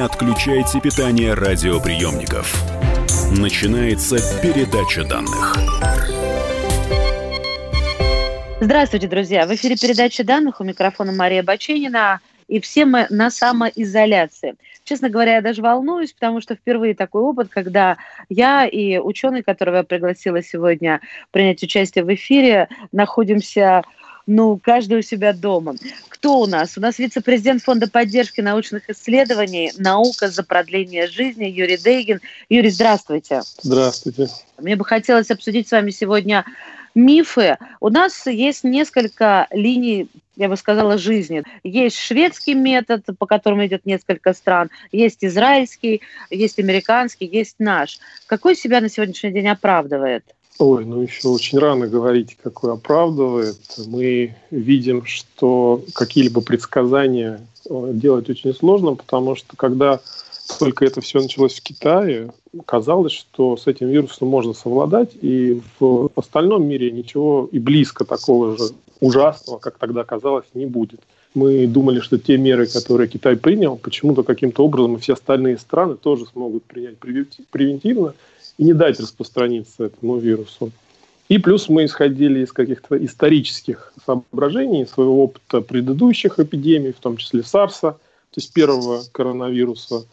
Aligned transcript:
Отключайте 0.00 0.80
питание 0.80 1.34
радиоприемников. 1.34 2.54
Начинается 3.38 4.16
передача 4.40 5.04
данных. 5.04 5.54
Здравствуйте, 8.62 9.08
друзья. 9.08 9.46
В 9.46 9.54
эфире 9.54 9.76
передача 9.76 10.24
данных. 10.24 10.60
У 10.60 10.64
микрофона 10.64 11.12
Мария 11.12 11.42
Баченина. 11.42 12.20
И 12.48 12.60
все 12.60 12.86
мы 12.86 13.08
на 13.10 13.30
самоизоляции. 13.30 14.54
Честно 14.84 15.10
говоря, 15.10 15.34
я 15.34 15.42
даже 15.42 15.60
волнуюсь, 15.60 16.14
потому 16.14 16.40
что 16.40 16.54
впервые 16.54 16.94
такой 16.94 17.20
опыт, 17.20 17.48
когда 17.50 17.98
я 18.30 18.64
и 18.64 18.96
ученый, 18.96 19.42
которого 19.42 19.76
я 19.76 19.82
пригласила 19.82 20.42
сегодня 20.42 21.02
принять 21.30 21.62
участие 21.62 22.04
в 22.04 22.14
эфире, 22.14 22.68
находимся 22.90 23.82
ну, 24.30 24.60
каждый 24.62 25.00
у 25.00 25.02
себя 25.02 25.32
дома. 25.32 25.74
Кто 26.08 26.40
у 26.40 26.46
нас? 26.46 26.78
У 26.78 26.80
нас 26.80 27.00
вице-президент 27.00 27.64
Фонда 27.64 27.90
поддержки 27.90 28.40
научных 28.40 28.88
исследований 28.88 29.72
«Наука 29.76 30.28
за 30.28 30.44
продление 30.44 31.08
жизни» 31.08 31.46
Юрий 31.46 31.76
Дейгин. 31.76 32.20
Юрий, 32.48 32.70
здравствуйте. 32.70 33.42
Здравствуйте. 33.60 34.28
Мне 34.56 34.76
бы 34.76 34.84
хотелось 34.84 35.32
обсудить 35.32 35.66
с 35.66 35.72
вами 35.72 35.90
сегодня 35.90 36.44
мифы. 36.94 37.58
У 37.80 37.88
нас 37.88 38.24
есть 38.26 38.62
несколько 38.62 39.48
линий 39.50 40.08
я 40.36 40.48
бы 40.48 40.56
сказала, 40.56 40.96
жизни. 40.96 41.42
Есть 41.64 41.98
шведский 41.98 42.54
метод, 42.54 43.04
по 43.18 43.26
которому 43.26 43.66
идет 43.66 43.84
несколько 43.84 44.32
стран, 44.32 44.70
есть 44.90 45.22
израильский, 45.22 46.00
есть 46.30 46.58
американский, 46.58 47.26
есть 47.26 47.56
наш. 47.58 47.98
Какой 48.26 48.56
себя 48.56 48.80
на 48.80 48.88
сегодняшний 48.88 49.32
день 49.32 49.48
оправдывает? 49.48 50.24
Ой, 50.60 50.84
ну 50.84 51.00
еще 51.00 51.28
очень 51.28 51.58
рано 51.58 51.86
говорить, 51.86 52.36
какой 52.42 52.74
оправдывает. 52.74 53.56
Мы 53.86 54.34
видим, 54.50 55.06
что 55.06 55.82
какие-либо 55.94 56.42
предсказания 56.42 57.40
э, 57.64 57.90
делать 57.94 58.28
очень 58.28 58.52
сложно, 58.52 58.94
потому 58.94 59.36
что 59.36 59.56
когда 59.56 60.00
только 60.58 60.84
это 60.84 61.00
все 61.00 61.22
началось 61.22 61.54
в 61.54 61.62
Китае, 61.62 62.30
казалось, 62.66 63.12
что 63.12 63.56
с 63.56 63.68
этим 63.68 63.88
вирусом 63.88 64.28
можно 64.28 64.52
совладать, 64.52 65.12
и 65.22 65.62
в 65.78 66.10
остальном 66.14 66.68
мире 66.68 66.90
ничего 66.90 67.48
и 67.50 67.58
близко 67.58 68.04
такого 68.04 68.58
же 68.58 68.64
ужасного, 69.00 69.58
как 69.60 69.78
тогда 69.78 70.04
казалось, 70.04 70.44
не 70.52 70.66
будет. 70.66 71.00
Мы 71.32 71.66
думали, 71.68 72.00
что 72.00 72.18
те 72.18 72.36
меры, 72.36 72.66
которые 72.66 73.08
Китай 73.08 73.36
принял, 73.36 73.78
почему-то 73.78 74.24
каким-то 74.24 74.62
образом 74.62 74.98
все 74.98 75.14
остальные 75.14 75.56
страны 75.56 75.94
тоже 75.94 76.26
смогут 76.26 76.64
принять 76.64 76.96
превентивно 77.50 78.12
и 78.60 78.64
не 78.64 78.74
дать 78.74 79.00
распространиться 79.00 79.84
этому 79.84 80.18
вирусу. 80.18 80.70
И 81.30 81.38
плюс 81.38 81.70
мы 81.70 81.86
исходили 81.86 82.44
из 82.44 82.52
каких-то 82.52 83.02
исторических 83.02 83.94
соображений, 84.04 84.84
своего 84.84 85.24
опыта 85.24 85.62
предыдущих 85.62 86.38
эпидемий, 86.38 86.92
в 86.92 87.00
том 87.00 87.16
числе 87.16 87.42
САРСа, 87.42 87.92
то 87.92 88.36
есть 88.36 88.52
первого 88.52 89.02
коронавируса 89.12 90.04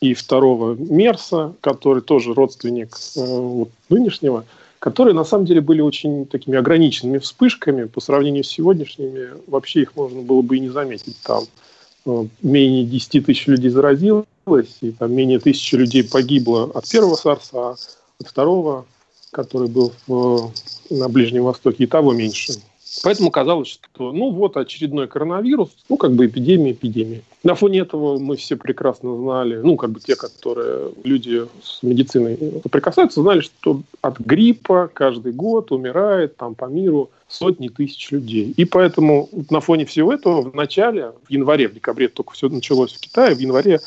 и 0.00 0.14
второго 0.14 0.74
МЕРСа, 0.74 1.54
который 1.60 2.02
тоже 2.02 2.34
родственник 2.34 2.96
э, 3.16 3.20
вот, 3.24 3.70
нынешнего, 3.88 4.44
которые 4.80 5.14
на 5.14 5.24
самом 5.24 5.46
деле 5.46 5.60
были 5.60 5.80
очень 5.80 6.26
такими 6.26 6.58
ограниченными 6.58 7.18
вспышками 7.18 7.84
по 7.84 8.00
сравнению 8.00 8.42
с 8.42 8.48
сегодняшними. 8.48 9.28
Вообще 9.46 9.82
их 9.82 9.94
можно 9.94 10.22
было 10.22 10.42
бы 10.42 10.56
и 10.56 10.60
не 10.60 10.70
заметить. 10.70 11.18
Там 11.22 11.44
э, 12.04 12.24
менее 12.42 12.84
10 12.84 13.26
тысяч 13.26 13.46
людей 13.46 13.70
заразилось, 13.70 14.26
и 14.80 14.92
там 14.92 15.12
менее 15.12 15.40
тысячи 15.40 15.74
людей 15.74 16.04
погибло 16.04 16.70
от 16.72 16.88
первого 16.88 17.16
САРСа, 17.16 17.50
а 17.54 17.76
от 18.20 18.26
второго, 18.28 18.86
который 19.32 19.68
был 19.68 19.92
в, 20.06 20.52
на 20.88 21.08
Ближнем 21.08 21.44
Востоке, 21.44 21.84
и 21.84 21.86
того 21.86 22.12
меньше. 22.12 22.52
Поэтому 23.02 23.30
казалось, 23.30 23.68
что 23.68 24.12
ну 24.12 24.30
вот 24.30 24.56
очередной 24.56 25.06
коронавирус, 25.08 25.70
ну 25.88 25.96
как 25.96 26.12
бы 26.12 26.26
эпидемия, 26.26 26.72
эпидемия. 26.72 27.22
На 27.42 27.54
фоне 27.54 27.80
этого 27.80 28.18
мы 28.18 28.36
все 28.36 28.56
прекрасно 28.56 29.16
знали, 29.16 29.56
ну 29.56 29.76
как 29.76 29.90
бы 29.90 30.00
те, 30.00 30.16
которые 30.16 30.92
люди 31.04 31.42
с 31.62 31.82
медициной 31.82 32.38
соприкасаются, 32.62 33.20
знали, 33.20 33.40
что 33.40 33.82
от 34.00 34.18
гриппа 34.20 34.88
каждый 34.94 35.32
год 35.32 35.72
умирает 35.72 36.36
там 36.36 36.54
по 36.54 36.66
миру 36.66 37.10
сотни 37.28 37.68
тысяч 37.68 38.12
людей. 38.12 38.54
И 38.56 38.64
поэтому 38.64 39.28
на 39.50 39.60
фоне 39.60 39.84
всего 39.84 40.12
этого 40.12 40.40
в 40.40 40.54
начале, 40.54 41.12
в 41.28 41.30
январе, 41.30 41.68
в 41.68 41.74
декабре 41.74 42.08
только 42.08 42.32
все 42.32 42.48
началось 42.48 42.94
в 42.94 43.00
Китае, 43.00 43.34
в 43.34 43.40
январе 43.40 43.80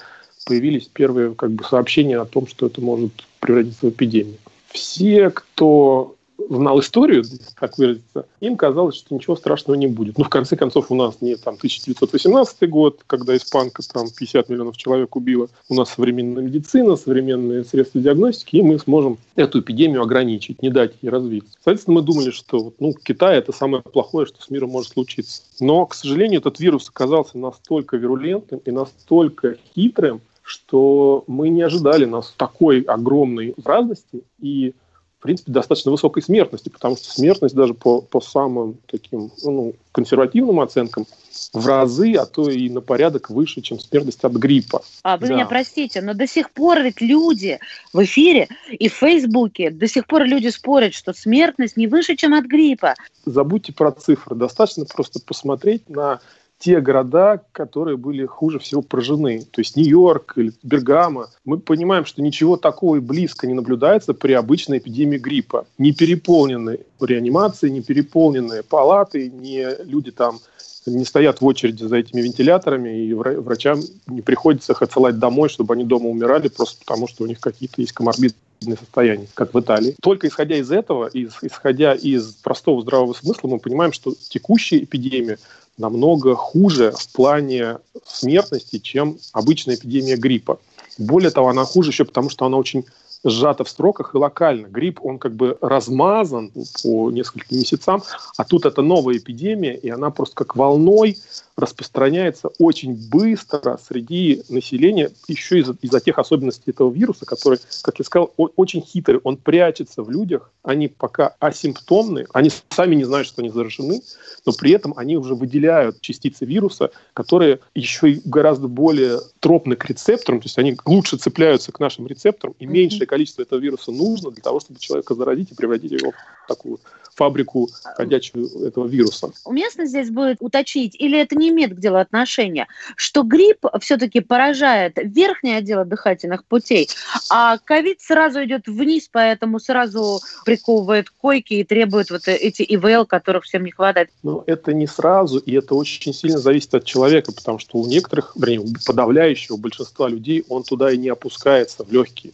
появились 0.49 0.89
первые 0.91 1.35
как 1.35 1.51
бы, 1.51 1.63
сообщения 1.63 2.17
о 2.17 2.25
том, 2.25 2.47
что 2.47 2.65
это 2.65 2.81
может 2.81 3.11
превратиться 3.39 3.85
в 3.85 3.89
эпидемию. 3.89 4.37
Все, 4.71 5.29
кто 5.29 6.15
знал 6.49 6.79
историю, 6.79 7.23
так 7.59 7.77
выразиться, 7.77 8.25
им 8.39 8.57
казалось, 8.57 8.95
что 8.95 9.13
ничего 9.13 9.35
страшного 9.35 9.77
не 9.77 9.85
будет. 9.85 10.17
Ну, 10.17 10.23
в 10.23 10.29
конце 10.29 10.55
концов, 10.55 10.89
у 10.89 10.95
нас 10.95 11.21
не 11.21 11.35
там 11.35 11.55
1918 11.55 12.67
год, 12.67 13.01
когда 13.05 13.37
испанка 13.37 13.83
там 13.93 14.07
50 14.09 14.49
миллионов 14.49 14.77
человек 14.77 15.15
убила. 15.15 15.49
У 15.69 15.75
нас 15.75 15.93
современная 15.93 16.43
медицина, 16.43 16.95
современные 16.95 17.63
средства 17.63 18.01
диагностики, 18.01 18.55
и 18.55 18.63
мы 18.63 18.79
сможем 18.79 19.19
эту 19.35 19.59
эпидемию 19.59 20.01
ограничить, 20.01 20.63
не 20.63 20.69
дать 20.69 20.93
ей 21.01 21.09
развиться. 21.09 21.51
Соответственно, 21.63 21.99
мы 21.99 22.01
думали, 22.01 22.31
что 22.31 22.73
ну, 22.79 22.93
Китай– 22.93 23.37
это 23.39 23.51
самое 23.51 23.83
плохое, 23.83 24.25
что 24.25 24.41
с 24.41 24.49
миром 24.49 24.71
может 24.71 24.93
случиться. 24.93 25.43
Но, 25.59 25.85
к 25.85 25.93
сожалению, 25.93 26.39
этот 26.39 26.59
вирус 26.59 26.89
оказался 26.89 27.37
настолько 27.37 27.97
вирулентным 27.97 28.61
и 28.65 28.71
настолько 28.71 29.57
хитрым, 29.75 30.21
что 30.49 31.23
мы 31.27 31.49
не 31.49 31.61
ожидали 31.61 32.05
нас 32.05 32.33
такой 32.35 32.81
огромной 32.81 33.53
разности 33.63 34.23
и 34.39 34.73
в 35.19 35.21
принципе, 35.21 35.51
достаточно 35.51 35.91
высокой 35.91 36.23
смертности, 36.23 36.69
потому 36.69 36.95
что 36.95 37.11
смертность 37.11 37.53
даже 37.53 37.73
по, 37.73 37.99
по 37.99 38.21
самым 38.21 38.77
таким 38.85 39.31
ну, 39.43 39.75
консервативным 39.91 40.61
оценкам 40.61 41.05
в 41.51 41.67
разы, 41.67 42.13
а 42.13 42.25
то 42.25 42.49
и 42.49 42.69
на 42.69 42.79
порядок 42.79 43.29
выше, 43.29 43.59
чем 43.59 43.79
смертность 43.79 44.23
от 44.23 44.31
гриппа. 44.31 44.81
А 45.03 45.17
вы 45.17 45.27
да. 45.27 45.33
меня 45.33 45.45
простите, 45.45 46.01
но 46.01 46.13
до 46.13 46.25
сих 46.25 46.51
пор 46.51 46.79
ведь 46.81 47.01
люди 47.01 47.59
в 47.91 48.01
эфире 48.01 48.47
и 48.71 48.87
в 48.87 48.93
Фейсбуке, 48.93 49.71
до 49.71 49.89
сих 49.89 50.07
пор 50.07 50.23
люди 50.23 50.47
спорят, 50.47 50.93
что 50.93 51.11
смертность 51.11 51.75
не 51.75 51.87
выше, 51.87 52.15
чем 52.15 52.33
от 52.33 52.45
гриппа. 52.45 52.95
Забудьте 53.25 53.73
про 53.73 53.91
цифры. 53.91 54.37
Достаточно 54.37 54.85
просто 54.85 55.19
посмотреть 55.19 55.89
на 55.89 56.21
те 56.59 56.81
города, 56.81 57.41
которые 57.53 57.97
были 57.97 58.25
хуже 58.25 58.59
всего 58.59 58.81
поражены. 58.81 59.41
То 59.49 59.61
есть 59.61 59.75
Нью-Йорк 59.77 60.33
или 60.35 60.51
Бергамо. 60.61 61.29
Мы 61.45 61.57
понимаем, 61.57 62.05
что 62.05 62.21
ничего 62.21 62.57
такого 62.57 62.97
и 62.97 62.99
близко 62.99 63.47
не 63.47 63.53
наблюдается 63.53 64.13
при 64.13 64.33
обычной 64.33 64.79
эпидемии 64.79 65.17
гриппа. 65.17 65.65
Не 65.77 65.93
переполнены 65.93 66.79
реанимации, 66.99 67.69
не 67.69 67.81
переполненные 67.81 68.61
палаты, 68.61 69.31
не 69.31 69.67
люди 69.85 70.11
там 70.11 70.39
не 70.85 71.05
стоят 71.05 71.41
в 71.41 71.45
очереди 71.45 71.83
за 71.83 71.97
этими 71.97 72.21
вентиляторами, 72.21 73.05
и 73.05 73.13
врачам 73.13 73.79
не 74.07 74.21
приходится 74.21 74.73
их 74.73 74.81
отсылать 74.81 75.19
домой, 75.19 75.49
чтобы 75.49 75.73
они 75.73 75.85
дома 75.85 76.09
умирали, 76.09 76.47
просто 76.47 76.79
потому 76.79 77.07
что 77.07 77.23
у 77.23 77.27
них 77.27 77.39
какие-то 77.39 77.81
есть 77.81 77.93
коморбидные 77.93 78.77
состояния, 78.77 79.27
как 79.33 79.53
в 79.53 79.59
Италии. 79.59 79.95
Только 80.01 80.27
исходя 80.27 80.57
из 80.57 80.71
этого, 80.71 81.09
исходя 81.13 81.93
из 81.93 82.33
простого 82.33 82.81
здравого 82.81 83.13
смысла, 83.13 83.47
мы 83.47 83.59
понимаем, 83.59 83.93
что 83.93 84.13
текущая 84.29 84.83
эпидемия 84.83 85.37
намного 85.79 86.35
хуже 86.35 86.91
в 86.91 87.07
плане 87.09 87.77
смертности, 88.05 88.77
чем 88.77 89.17
обычная 89.31 89.75
эпидемия 89.75 90.17
гриппа. 90.17 90.59
Более 90.97 91.31
того, 91.31 91.49
она 91.49 91.63
хуже 91.63 91.89
еще 91.89 92.05
потому, 92.05 92.29
что 92.29 92.45
она 92.45 92.57
очень 92.57 92.85
сжато 93.23 93.63
в 93.63 93.69
сроках 93.69 94.13
и 94.13 94.17
локально. 94.17 94.67
Грипп, 94.67 94.99
он 95.03 95.19
как 95.19 95.35
бы 95.35 95.57
размазан 95.61 96.51
по 96.83 97.11
нескольким 97.11 97.57
месяцам, 97.57 98.03
а 98.37 98.43
тут 98.43 98.65
это 98.65 98.81
новая 98.81 99.17
эпидемия, 99.17 99.75
и 99.75 99.89
она 99.89 100.09
просто 100.09 100.35
как 100.35 100.55
волной 100.55 101.17
распространяется 101.59 102.49
очень 102.57 102.95
быстро 103.09 103.77
среди 103.85 104.43
населения, 104.49 105.11
еще 105.27 105.59
из-за 105.59 105.75
из 105.81 106.03
тех 106.03 106.17
особенностей 106.17 106.71
этого 106.71 106.91
вируса, 106.91 107.25
который, 107.25 107.59
как 107.81 107.99
я 107.99 108.05
сказал, 108.05 108.33
очень 108.37 108.81
хитрый. 108.81 109.19
Он 109.23 109.37
прячется 109.37 110.01
в 110.01 110.09
людях, 110.09 110.51
они 110.63 110.87
пока 110.87 111.35
асимптомны, 111.39 112.25
они 112.33 112.49
сами 112.69 112.95
не 112.95 113.03
знают, 113.03 113.27
что 113.27 113.41
они 113.41 113.49
заражены, 113.49 114.01
но 114.45 114.53
при 114.53 114.71
этом 114.71 114.93
они 114.95 115.17
уже 115.17 115.35
выделяют 115.35 115.99
частицы 116.01 116.45
вируса, 116.45 116.91
которые 117.13 117.59
еще 117.75 118.11
и 118.11 118.21
гораздо 118.23 118.67
более 118.67 119.19
тропны 119.39 119.75
к 119.75 119.85
рецепторам, 119.85 120.39
то 120.39 120.45
есть 120.45 120.57
они 120.57 120.77
лучше 120.85 121.17
цепляются 121.17 121.71
к 121.71 121.79
нашим 121.79 122.07
рецепторам, 122.07 122.55
и 122.59 122.65
меньшее 122.65 123.07
количество 123.09 123.41
этого 123.41 123.59
вируса 123.59 123.91
нужно 123.91 124.29
для 124.29 124.43
того, 124.43 124.59
чтобы 124.59 124.79
человека 124.79 125.15
заразить 125.15 125.51
и 125.51 125.55
превратить 125.55 125.91
его 125.91 126.11
в 126.11 126.47
такую 126.47 126.79
фабрику 127.15 127.69
ходячую 127.97 128.47
этого 128.65 128.87
вируса. 128.87 129.31
Уместно 129.43 129.85
здесь 129.85 130.09
будет 130.09 130.37
уточнить, 130.39 130.95
или 130.95 131.19
это 131.19 131.35
не 131.35 131.49
имеет 131.49 131.75
к 131.75 131.79
делу 131.79 131.97
отношения, 131.97 132.67
что 132.95 133.23
грипп 133.23 133.65
все-таки 133.81 134.21
поражает 134.21 134.93
верхнее 134.95 135.57
отдело 135.57 135.83
дыхательных 135.83 136.45
путей, 136.45 136.87
а 137.29 137.57
ковид 137.57 137.99
сразу 137.99 138.43
идет 138.45 138.67
вниз, 138.67 139.09
поэтому 139.11 139.59
сразу 139.59 140.21
приковывает 140.45 141.09
койки 141.09 141.55
и 141.55 141.63
требует 141.65 142.09
вот 142.09 142.27
эти 142.27 142.61
ИВЛ, 142.61 143.05
которых 143.05 143.43
всем 143.43 143.65
не 143.65 143.71
хватает. 143.71 144.09
Ну, 144.23 144.43
это 144.47 144.73
не 144.73 144.87
сразу, 144.87 145.39
и 145.39 145.53
это 145.53 145.75
очень 145.75 146.13
сильно 146.13 146.37
зависит 146.37 146.73
от 146.73 146.85
человека, 146.85 147.33
потому 147.33 147.59
что 147.59 147.79
у 147.79 147.87
некоторых, 147.87 148.33
вернее, 148.35 148.59
у 148.59 148.67
подавляющего 148.85 149.57
большинства 149.57 150.07
людей 150.07 150.45
он 150.47 150.63
туда 150.63 150.91
и 150.91 150.97
не 150.97 151.09
опускается 151.09 151.83
в 151.83 151.91
легкие. 151.91 152.31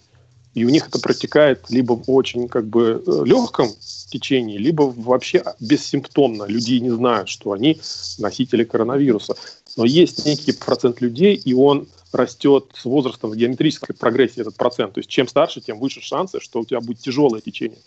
И 0.55 0.65
у 0.65 0.69
них 0.69 0.87
это 0.87 0.99
протекает 0.99 1.69
либо 1.69 1.93
в 1.93 2.09
очень 2.09 2.47
как 2.47 2.65
бы 2.65 3.03
э, 3.05 3.21
легком 3.25 3.69
течении, 4.15 4.57
либо 4.57 4.83
вообще 4.83 5.43
бессимптомно. 5.59 6.45
Люди 6.45 6.75
не 6.75 6.89
знают, 6.89 7.29
что 7.29 7.51
они 7.51 7.79
носители 8.17 8.63
коронавируса. 8.63 9.35
Но 9.75 9.85
есть 9.85 10.25
некий 10.25 10.53
процент 10.53 11.01
людей, 11.01 11.35
и 11.35 11.53
он 11.53 11.87
растет 12.13 12.67
с 12.73 12.85
возрастом 12.85 13.31
в 13.31 13.35
геометрической 13.35 13.93
прогрессии 13.93 14.39
этот 14.39 14.55
процент. 14.55 14.93
То 14.93 14.99
есть 14.99 15.09
чем 15.09 15.27
старше, 15.27 15.59
тем 15.59 15.79
выше 15.79 16.01
шансы, 16.01 16.39
что 16.39 16.61
у 16.61 16.65
тебя 16.65 16.79
будет 16.79 16.99
тяжелое 16.99 17.41
течение 17.41 17.79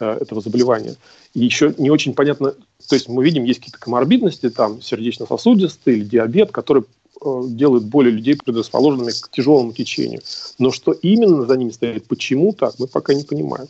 э, 0.00 0.18
этого 0.20 0.40
заболевания. 0.40 0.96
И 1.34 1.44
еще 1.44 1.72
не 1.78 1.90
очень 1.90 2.14
понятно, 2.14 2.54
то 2.88 2.94
есть 2.94 3.08
мы 3.08 3.24
видим, 3.24 3.44
есть 3.44 3.60
какие-то 3.60 3.78
коморбидности, 3.78 4.50
там 4.50 4.82
сердечно-сосудистые 4.82 5.98
или 5.98 6.04
диабет, 6.04 6.50
которые 6.50 6.84
делают 7.24 7.84
более 7.84 8.12
людей 8.12 8.36
предрасположенными 8.36 9.10
к 9.10 9.30
тяжелому 9.30 9.72
течению. 9.72 10.20
Но 10.58 10.70
что 10.70 10.92
именно 10.92 11.46
за 11.46 11.56
ними 11.56 11.70
стоит, 11.70 12.06
почему 12.06 12.52
так, 12.52 12.74
мы 12.78 12.86
пока 12.86 13.14
не 13.14 13.24
понимаем. 13.24 13.68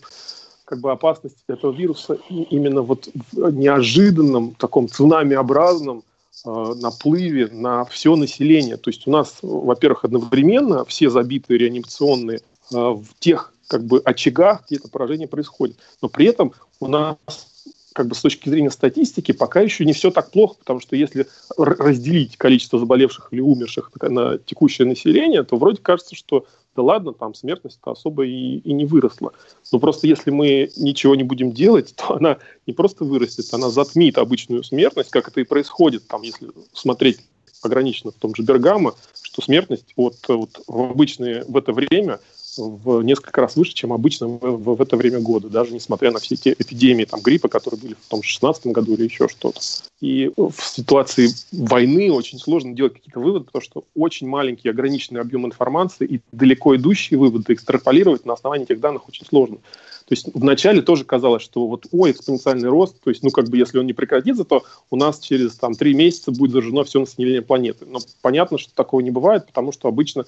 Как 0.64 0.80
бы 0.80 0.92
опасность 0.92 1.36
этого 1.48 1.72
вируса 1.72 2.18
именно 2.28 2.82
вот 2.82 3.08
в 3.32 3.50
неожиданном 3.50 4.54
таком 4.54 4.88
цунамиобразном 4.88 6.02
э, 6.44 6.74
наплыве 6.76 7.48
на 7.50 7.86
все 7.86 8.16
население. 8.16 8.76
То 8.76 8.90
есть 8.90 9.06
у 9.06 9.10
нас, 9.10 9.38
во-первых, 9.40 10.04
одновременно 10.04 10.84
все 10.84 11.08
забитые 11.08 11.58
реанимационные 11.58 12.38
э, 12.38 12.42
в 12.74 13.06
тех 13.18 13.54
как 13.66 13.84
бы 13.84 14.00
очагах, 14.04 14.64
где 14.66 14.76
это 14.76 14.88
поражение 14.88 15.28
происходит. 15.28 15.76
Но 16.02 16.08
при 16.08 16.26
этом 16.26 16.52
у 16.80 16.88
нас 16.88 17.16
как 17.98 18.06
бы 18.06 18.14
с 18.14 18.20
точки 18.20 18.48
зрения 18.48 18.70
статистики 18.70 19.32
пока 19.32 19.60
еще 19.60 19.84
не 19.84 19.92
все 19.92 20.12
так 20.12 20.30
плохо, 20.30 20.54
потому 20.60 20.78
что 20.78 20.94
если 20.94 21.26
разделить 21.56 22.36
количество 22.36 22.78
заболевших 22.78 23.30
или 23.32 23.40
умерших 23.40 23.90
на 24.00 24.38
текущее 24.38 24.86
население, 24.86 25.42
то 25.42 25.56
вроде 25.56 25.82
кажется, 25.82 26.14
что 26.14 26.46
да 26.76 26.82
ладно, 26.84 27.12
там 27.12 27.34
смертность-то 27.34 27.90
особо 27.90 28.24
и, 28.24 28.58
и 28.58 28.72
не 28.72 28.84
выросла. 28.84 29.32
Но 29.72 29.80
просто 29.80 30.06
если 30.06 30.30
мы 30.30 30.70
ничего 30.76 31.16
не 31.16 31.24
будем 31.24 31.50
делать, 31.50 31.92
то 31.96 32.14
она 32.14 32.38
не 32.68 32.72
просто 32.72 33.04
вырастет, 33.04 33.52
она 33.52 33.68
затмит 33.68 34.16
обычную 34.16 34.62
смертность, 34.62 35.10
как 35.10 35.26
это 35.26 35.40
и 35.40 35.44
происходит, 35.44 36.06
там, 36.06 36.22
если 36.22 36.50
смотреть 36.72 37.18
ограниченно 37.62 38.12
в 38.12 38.14
том 38.14 38.32
же 38.36 38.44
Бергамо, 38.44 38.94
что 39.20 39.42
смертность 39.42 39.92
вот, 39.96 40.14
вот 40.28 40.60
в 40.68 40.80
обычное 40.82 41.44
в 41.48 41.56
это 41.56 41.72
время 41.72 42.20
в 42.58 43.02
несколько 43.02 43.40
раз 43.40 43.56
выше, 43.56 43.72
чем 43.72 43.92
обычно 43.92 44.28
в, 44.28 44.76
в 44.76 44.82
это 44.82 44.96
время 44.96 45.20
года, 45.20 45.48
даже 45.48 45.72
несмотря 45.72 46.10
на 46.10 46.18
все 46.18 46.36
те 46.36 46.54
эпидемии 46.58 47.04
там, 47.04 47.20
гриппа, 47.20 47.48
которые 47.48 47.80
были 47.80 47.94
в 47.94 48.08
том 48.08 48.22
же 48.22 48.28
16 48.28 48.66
году 48.66 48.94
или 48.94 49.04
еще 49.04 49.28
что-то. 49.28 49.60
И 50.00 50.30
в 50.36 50.54
ситуации 50.62 51.30
войны 51.52 52.12
очень 52.12 52.38
сложно 52.38 52.74
делать 52.74 52.94
какие-то 52.94 53.20
выводы, 53.20 53.46
потому 53.46 53.62
что 53.62 53.84
очень 53.96 54.28
маленький 54.28 54.68
ограниченный 54.68 55.20
объем 55.20 55.46
информации 55.46 56.06
и 56.06 56.20
далеко 56.32 56.76
идущие 56.76 57.18
выводы 57.18 57.54
экстраполировать 57.54 58.26
на 58.26 58.34
основании 58.34 58.64
этих 58.64 58.80
данных 58.80 59.08
очень 59.08 59.26
сложно. 59.26 59.58
То 60.08 60.14
есть 60.14 60.30
вначале 60.32 60.80
тоже 60.80 61.04
казалось, 61.04 61.42
что 61.42 61.66
вот, 61.66 61.86
ой, 61.92 62.12
экспоненциальный 62.12 62.70
рост, 62.70 62.98
то 62.98 63.10
есть, 63.10 63.22
ну, 63.22 63.30
как 63.30 63.50
бы, 63.50 63.58
если 63.58 63.78
он 63.78 63.86
не 63.86 63.92
прекратится, 63.92 64.44
то 64.44 64.64
у 64.88 64.96
нас 64.96 65.18
через, 65.18 65.54
там, 65.56 65.74
три 65.74 65.92
месяца 65.92 66.30
будет 66.32 66.52
заражено 66.52 66.84
все 66.84 67.00
население 67.00 67.42
планеты. 67.42 67.84
Но 67.84 67.98
понятно, 68.22 68.56
что 68.56 68.72
такого 68.74 69.00
не 69.00 69.10
бывает, 69.10 69.46
потому 69.46 69.70
что 69.70 69.86
обычно 69.86 70.24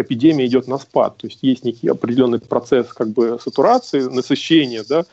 эпидемия 0.00 0.46
идет 0.46 0.68
на 0.68 0.78
спад. 0.78 1.16
То 1.18 1.26
есть 1.26 1.40
есть 1.42 1.64
некий 1.64 1.88
определенный 1.88 2.38
процесс 2.38 2.92
как 2.92 3.08
бы 3.08 3.38
сатурации, 3.42 4.00
насыщения 4.00 4.84
да, 4.88 5.04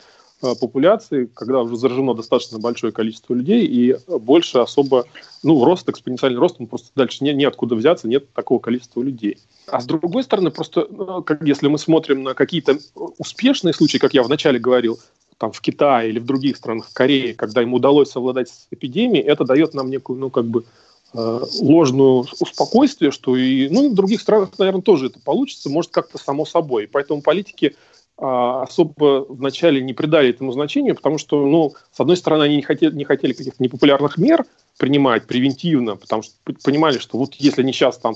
э, 0.42 0.54
популяции, 0.60 1.28
когда 1.32 1.60
уже 1.60 1.76
заражено 1.76 2.14
достаточно 2.14 2.58
большое 2.58 2.92
количество 2.92 3.34
людей, 3.34 3.66
и 3.66 3.96
больше 4.08 4.58
особо, 4.58 5.06
ну, 5.42 5.64
рост, 5.64 5.88
экспоненциальный 5.88 6.38
рост, 6.38 6.56
он 6.58 6.66
просто 6.66 6.88
дальше 6.94 7.24
не, 7.24 7.32
неоткуда 7.34 7.74
взяться, 7.74 8.08
нет 8.08 8.32
такого 8.32 8.58
количества 8.58 9.02
людей. 9.02 9.38
А 9.66 9.80
с 9.80 9.86
другой 9.86 10.24
стороны, 10.24 10.50
просто 10.50 10.86
ну, 10.90 11.22
как, 11.22 11.42
если 11.42 11.68
мы 11.68 11.78
смотрим 11.78 12.22
на 12.22 12.34
какие-то 12.34 12.78
успешные 13.18 13.72
случаи, 13.72 13.98
как 13.98 14.14
я 14.14 14.22
вначале 14.22 14.58
говорил, 14.58 14.98
там 15.38 15.50
в 15.50 15.60
Китае 15.60 16.10
или 16.10 16.20
в 16.20 16.24
других 16.24 16.56
странах, 16.56 16.88
в 16.88 16.92
Корее, 16.92 17.34
когда 17.34 17.62
им 17.62 17.74
удалось 17.74 18.10
совладать 18.10 18.48
с 18.48 18.68
эпидемией, 18.70 19.24
это 19.24 19.44
дает 19.44 19.74
нам 19.74 19.90
некую, 19.90 20.18
ну, 20.18 20.30
как 20.30 20.44
бы, 20.44 20.64
ложную 21.14 22.24
спокойствие, 22.24 23.10
что 23.10 23.36
и 23.36 23.68
ну, 23.68 23.90
в 23.90 23.94
других 23.94 24.20
странах, 24.20 24.50
наверное, 24.58 24.82
тоже 24.82 25.06
это 25.06 25.20
получится, 25.20 25.68
может 25.68 25.90
как-то 25.90 26.18
само 26.18 26.44
собой. 26.46 26.88
Поэтому 26.90 27.22
политики 27.22 27.76
а, 28.18 28.62
особо 28.62 29.26
вначале 29.28 29.82
не 29.82 29.94
придали 29.94 30.30
этому 30.30 30.52
значению, 30.52 30.94
потому 30.94 31.18
что, 31.18 31.44
ну, 31.46 31.74
с 31.90 31.98
одной 31.98 32.16
стороны, 32.16 32.44
они 32.44 32.56
не 32.56 32.62
хотели, 32.62 32.94
не 32.94 33.04
хотели 33.04 33.32
каких-то 33.32 33.62
непопулярных 33.62 34.16
мер 34.16 34.44
принимать 34.78 35.26
превентивно, 35.26 35.96
потому 35.96 36.22
что 36.22 36.34
понимали, 36.62 36.98
что 36.98 37.18
вот 37.18 37.34
если 37.34 37.62
они 37.62 37.72
сейчас 37.72 37.98
там 37.98 38.14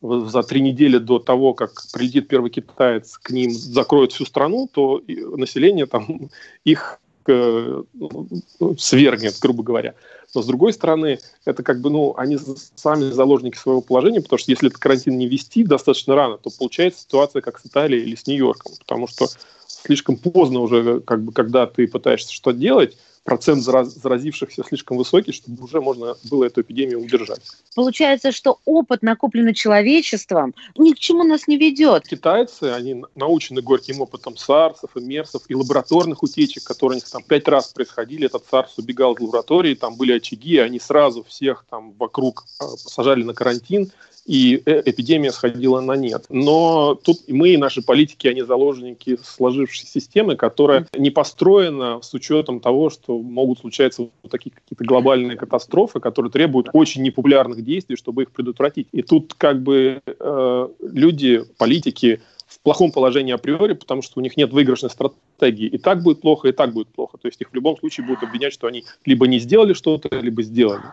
за 0.00 0.42
три 0.42 0.60
недели 0.60 0.98
до 0.98 1.18
того, 1.18 1.54
как 1.54 1.72
прилетит 1.92 2.28
первый 2.28 2.50
китаец, 2.50 3.18
к 3.18 3.30
ним 3.30 3.50
закроют 3.50 4.12
всю 4.12 4.26
страну, 4.26 4.68
то 4.72 5.02
население 5.36 5.86
там 5.86 6.30
их 6.64 7.00
э, 7.26 7.82
ну, 7.94 8.76
свергнет, 8.78 9.38
грубо 9.40 9.62
говоря. 9.62 9.94
Но 10.34 10.42
с 10.42 10.46
другой 10.46 10.72
стороны, 10.72 11.18
это 11.44 11.62
как 11.62 11.80
бы, 11.80 11.90
ну, 11.90 12.14
они 12.16 12.38
сами 12.74 13.10
заложники 13.10 13.56
своего 13.56 13.80
положения, 13.80 14.20
потому 14.20 14.38
что 14.38 14.50
если 14.50 14.68
этот 14.68 14.78
карантин 14.78 15.16
не 15.16 15.26
вести 15.26 15.64
достаточно 15.64 16.14
рано, 16.14 16.36
то 16.36 16.50
получается 16.56 17.00
ситуация 17.00 17.40
как 17.42 17.58
с 17.58 17.66
Италией 17.66 18.02
или 18.02 18.14
с 18.14 18.26
Нью-Йорком, 18.26 18.72
потому 18.78 19.06
что 19.06 19.26
слишком 19.66 20.16
поздно 20.16 20.60
уже, 20.60 21.00
как 21.00 21.22
бы, 21.22 21.32
когда 21.32 21.66
ты 21.66 21.86
пытаешься 21.88 22.32
что-то 22.32 22.58
делать, 22.58 22.96
процент 23.28 23.62
заразившихся 23.62 24.64
слишком 24.66 24.96
высокий, 24.96 25.32
чтобы 25.32 25.62
уже 25.62 25.82
можно 25.82 26.16
было 26.30 26.46
эту 26.46 26.62
эпидемию 26.62 26.98
удержать. 26.98 27.42
Получается, 27.74 28.32
что 28.32 28.58
опыт, 28.64 29.02
накопленный 29.02 29.52
человечеством, 29.52 30.54
ни 30.78 30.92
к 30.92 30.98
чему 30.98 31.24
нас 31.24 31.46
не 31.46 31.58
ведет. 31.58 32.08
Китайцы, 32.08 32.64
они 32.64 33.04
научены 33.16 33.60
горьким 33.60 34.00
опытом 34.00 34.38
сарсов 34.38 34.96
и 34.96 35.00
мерсов 35.00 35.42
и 35.48 35.54
лабораторных 35.54 36.22
утечек, 36.22 36.64
которые 36.64 36.96
у 36.96 37.00
них 37.00 37.10
там 37.10 37.22
пять 37.22 37.46
раз 37.48 37.68
происходили. 37.68 38.24
Этот 38.24 38.46
сарс 38.50 38.78
убегал 38.78 39.12
из 39.12 39.20
лаборатории, 39.20 39.74
там 39.74 39.96
были 39.96 40.12
очаги, 40.12 40.56
они 40.56 40.80
сразу 40.80 41.22
всех 41.22 41.66
там 41.68 41.92
вокруг 41.98 42.46
а, 42.58 42.64
посажали 42.82 43.24
на 43.24 43.34
карантин, 43.34 43.92
и 44.28 44.62
э, 44.66 44.82
эпидемия 44.84 45.32
сходила 45.32 45.80
на 45.80 45.96
нет. 45.96 46.26
Но 46.28 46.94
тут 46.94 47.20
мы 47.28 47.48
и 47.48 47.56
наши 47.56 47.80
политики, 47.80 48.28
они 48.28 48.42
заложники 48.42 49.18
сложившейся 49.24 49.90
системы, 49.90 50.36
которая 50.36 50.86
не 50.94 51.10
построена 51.10 52.00
с 52.02 52.12
учетом 52.12 52.60
того, 52.60 52.90
что 52.90 53.17
могут 53.22 53.58
случаться 53.60 54.02
вот 54.02 54.30
такие 54.30 54.50
какие-то 54.50 54.84
глобальные 54.84 55.36
катастрофы, 55.36 56.00
которые 56.00 56.30
требуют 56.30 56.68
очень 56.72 57.02
непопулярных 57.02 57.62
действий, 57.62 57.96
чтобы 57.96 58.22
их 58.22 58.30
предотвратить. 58.30 58.88
И 58.92 59.02
тут 59.02 59.34
как 59.34 59.62
бы 59.62 60.00
э, 60.06 60.68
люди, 60.80 61.44
политики, 61.56 62.20
в 62.48 62.60
плохом 62.60 62.90
положении 62.90 63.32
априори, 63.32 63.74
потому 63.74 64.00
что 64.00 64.18
у 64.18 64.22
них 64.22 64.36
нет 64.36 64.52
выигрышной 64.52 64.90
стратегии. 64.90 65.66
И 65.66 65.78
так 65.78 66.02
будет 66.02 66.22
плохо, 66.22 66.48
и 66.48 66.52
так 66.52 66.72
будет 66.72 66.88
плохо. 66.88 67.18
То 67.18 67.28
есть 67.28 67.40
их 67.40 67.50
в 67.50 67.54
любом 67.54 67.76
случае 67.76 68.06
будут 68.06 68.22
обвинять, 68.22 68.54
что 68.54 68.66
они 68.66 68.84
либо 69.04 69.26
не 69.26 69.38
сделали 69.38 69.74
что-то, 69.74 70.08
либо 70.18 70.42
сделали. 70.42 70.84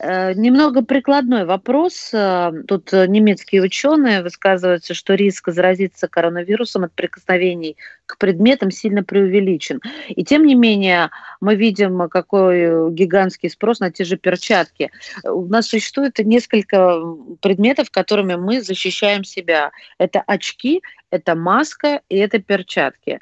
Э, 0.00 0.32
немного 0.34 0.82
прикладной 0.82 1.44
вопрос. 1.44 2.10
Э, 2.12 2.52
тут 2.66 2.92
э, 2.92 3.06
немецкие 3.06 3.62
ученые 3.62 4.22
высказываются, 4.22 4.94
что 4.94 5.14
риск 5.14 5.50
заразиться 5.50 6.08
коронавирусом 6.08 6.84
от 6.84 6.92
прикосновений 6.92 7.76
к 8.06 8.18
предметам 8.18 8.70
сильно 8.70 9.02
преувеличен. 9.02 9.80
И 10.08 10.24
тем 10.24 10.46
не 10.46 10.54
менее 10.54 11.10
мы 11.40 11.56
видим, 11.56 12.08
какой 12.08 12.92
гигантский 12.92 13.50
спрос 13.50 13.80
на 13.80 13.90
те 13.90 14.04
же 14.04 14.16
перчатки. 14.16 14.90
У 15.24 15.46
нас 15.46 15.66
существует 15.66 16.18
несколько 16.18 17.00
предметов, 17.40 17.90
которыми 17.90 18.36
мы 18.36 18.62
защищаем 18.62 19.24
себя. 19.24 19.72
Это 19.98 20.22
очки, 20.26 20.82
это 21.10 21.34
маска 21.34 22.00
и 22.08 22.16
это 22.16 22.38
перчатки. 22.38 23.20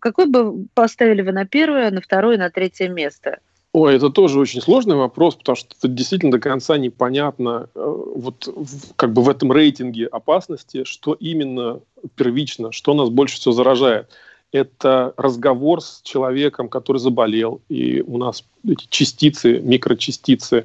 Какой 0.00 0.26
бы 0.26 0.66
поставили 0.74 1.22
вы 1.22 1.32
на 1.32 1.46
первое, 1.46 1.90
на 1.90 2.00
второе, 2.00 2.38
на 2.38 2.50
третье 2.50 2.88
место? 2.88 3.38
Ой, 3.78 3.94
это 3.94 4.08
тоже 4.08 4.40
очень 4.40 4.62
сложный 4.62 4.96
вопрос, 4.96 5.34
потому 5.34 5.54
что 5.54 5.74
это 5.76 5.86
действительно 5.86 6.32
до 6.32 6.38
конца 6.38 6.78
непонятно, 6.78 7.68
э, 7.74 8.04
вот 8.14 8.48
как 8.96 9.12
бы 9.12 9.20
в 9.20 9.28
этом 9.28 9.52
рейтинге 9.52 10.06
опасности, 10.06 10.84
что 10.84 11.12
именно 11.12 11.80
первично, 12.14 12.72
что 12.72 12.94
нас 12.94 13.10
больше 13.10 13.36
всего 13.36 13.52
заражает. 13.52 14.08
Это 14.50 15.12
разговор 15.18 15.82
с 15.82 16.00
человеком, 16.04 16.70
который 16.70 16.96
заболел, 16.96 17.60
и 17.68 18.00
у 18.00 18.16
нас 18.16 18.44
эти 18.66 18.86
частицы, 18.88 19.60
микрочастицы 19.60 20.64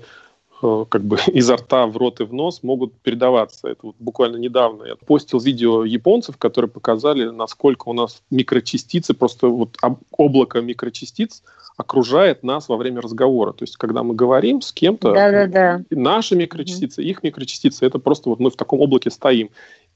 как 0.62 1.04
бы 1.04 1.18
изо 1.34 1.56
рта 1.56 1.88
в 1.88 1.98
рот 1.98 2.22
и 2.22 2.24
в 2.24 2.34
нос 2.34 2.64
могут 2.64 2.94
передаваться. 3.02 3.68
Это 3.70 3.88
вот 3.88 3.96
буквально 4.00 4.38
недавно 4.38 4.84
я 4.84 4.96
постил 4.96 5.40
видео 5.40 5.84
японцев, 5.84 6.38
которые 6.38 6.70
показали, 6.70 7.30
насколько 7.30 7.90
у 7.90 7.94
нас 7.94 8.22
микрочастицы, 8.30 9.14
просто 9.14 9.48
вот 9.48 9.78
облако 10.12 10.62
микрочастиц– 10.62 11.44
окружает 11.78 12.44
нас 12.44 12.70
во 12.70 12.78
время 12.78 13.02
разговора. 13.02 13.54
То 13.54 13.64
есть, 13.64 13.78
когда 13.78 14.04
мы 14.04 14.14
говорим 14.14 14.62
с 14.62 14.72
кем-то, 14.72 15.14
да, 15.14 15.32
да, 15.32 15.48
да. 15.48 15.82
наши 15.90 16.36
микрочастицы, 16.36 17.02
mm-hmm. 17.02 17.06
их 17.06 17.24
микрочастицы, 17.24 17.86
это 17.86 18.00
просто 18.00 18.30
вот 18.30 18.40
мы 18.40 18.50
в 18.50 18.56
таком 18.56 18.80
облаке 18.80 19.10
стоим. 19.10 19.50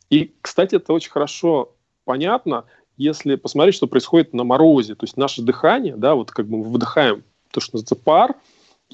И, 0.09 0.33
кстати, 0.41 0.75
это 0.75 0.93
очень 0.93 1.11
хорошо 1.11 1.73
понятно, 2.03 2.65
если 2.97 3.35
посмотреть, 3.35 3.75
что 3.75 3.87
происходит 3.87 4.33
на 4.33 4.43
морозе. 4.43 4.95
То 4.95 5.05
есть 5.05 5.17
наше 5.17 5.41
дыхание, 5.41 5.95
да, 5.95 6.15
вот 6.15 6.31
как 6.31 6.47
бы 6.47 6.57
мы 6.57 6.63
выдыхаем 6.63 7.23
то, 7.51 7.59
что 7.59 7.75
называется 7.75 7.95
пар, 7.95 8.35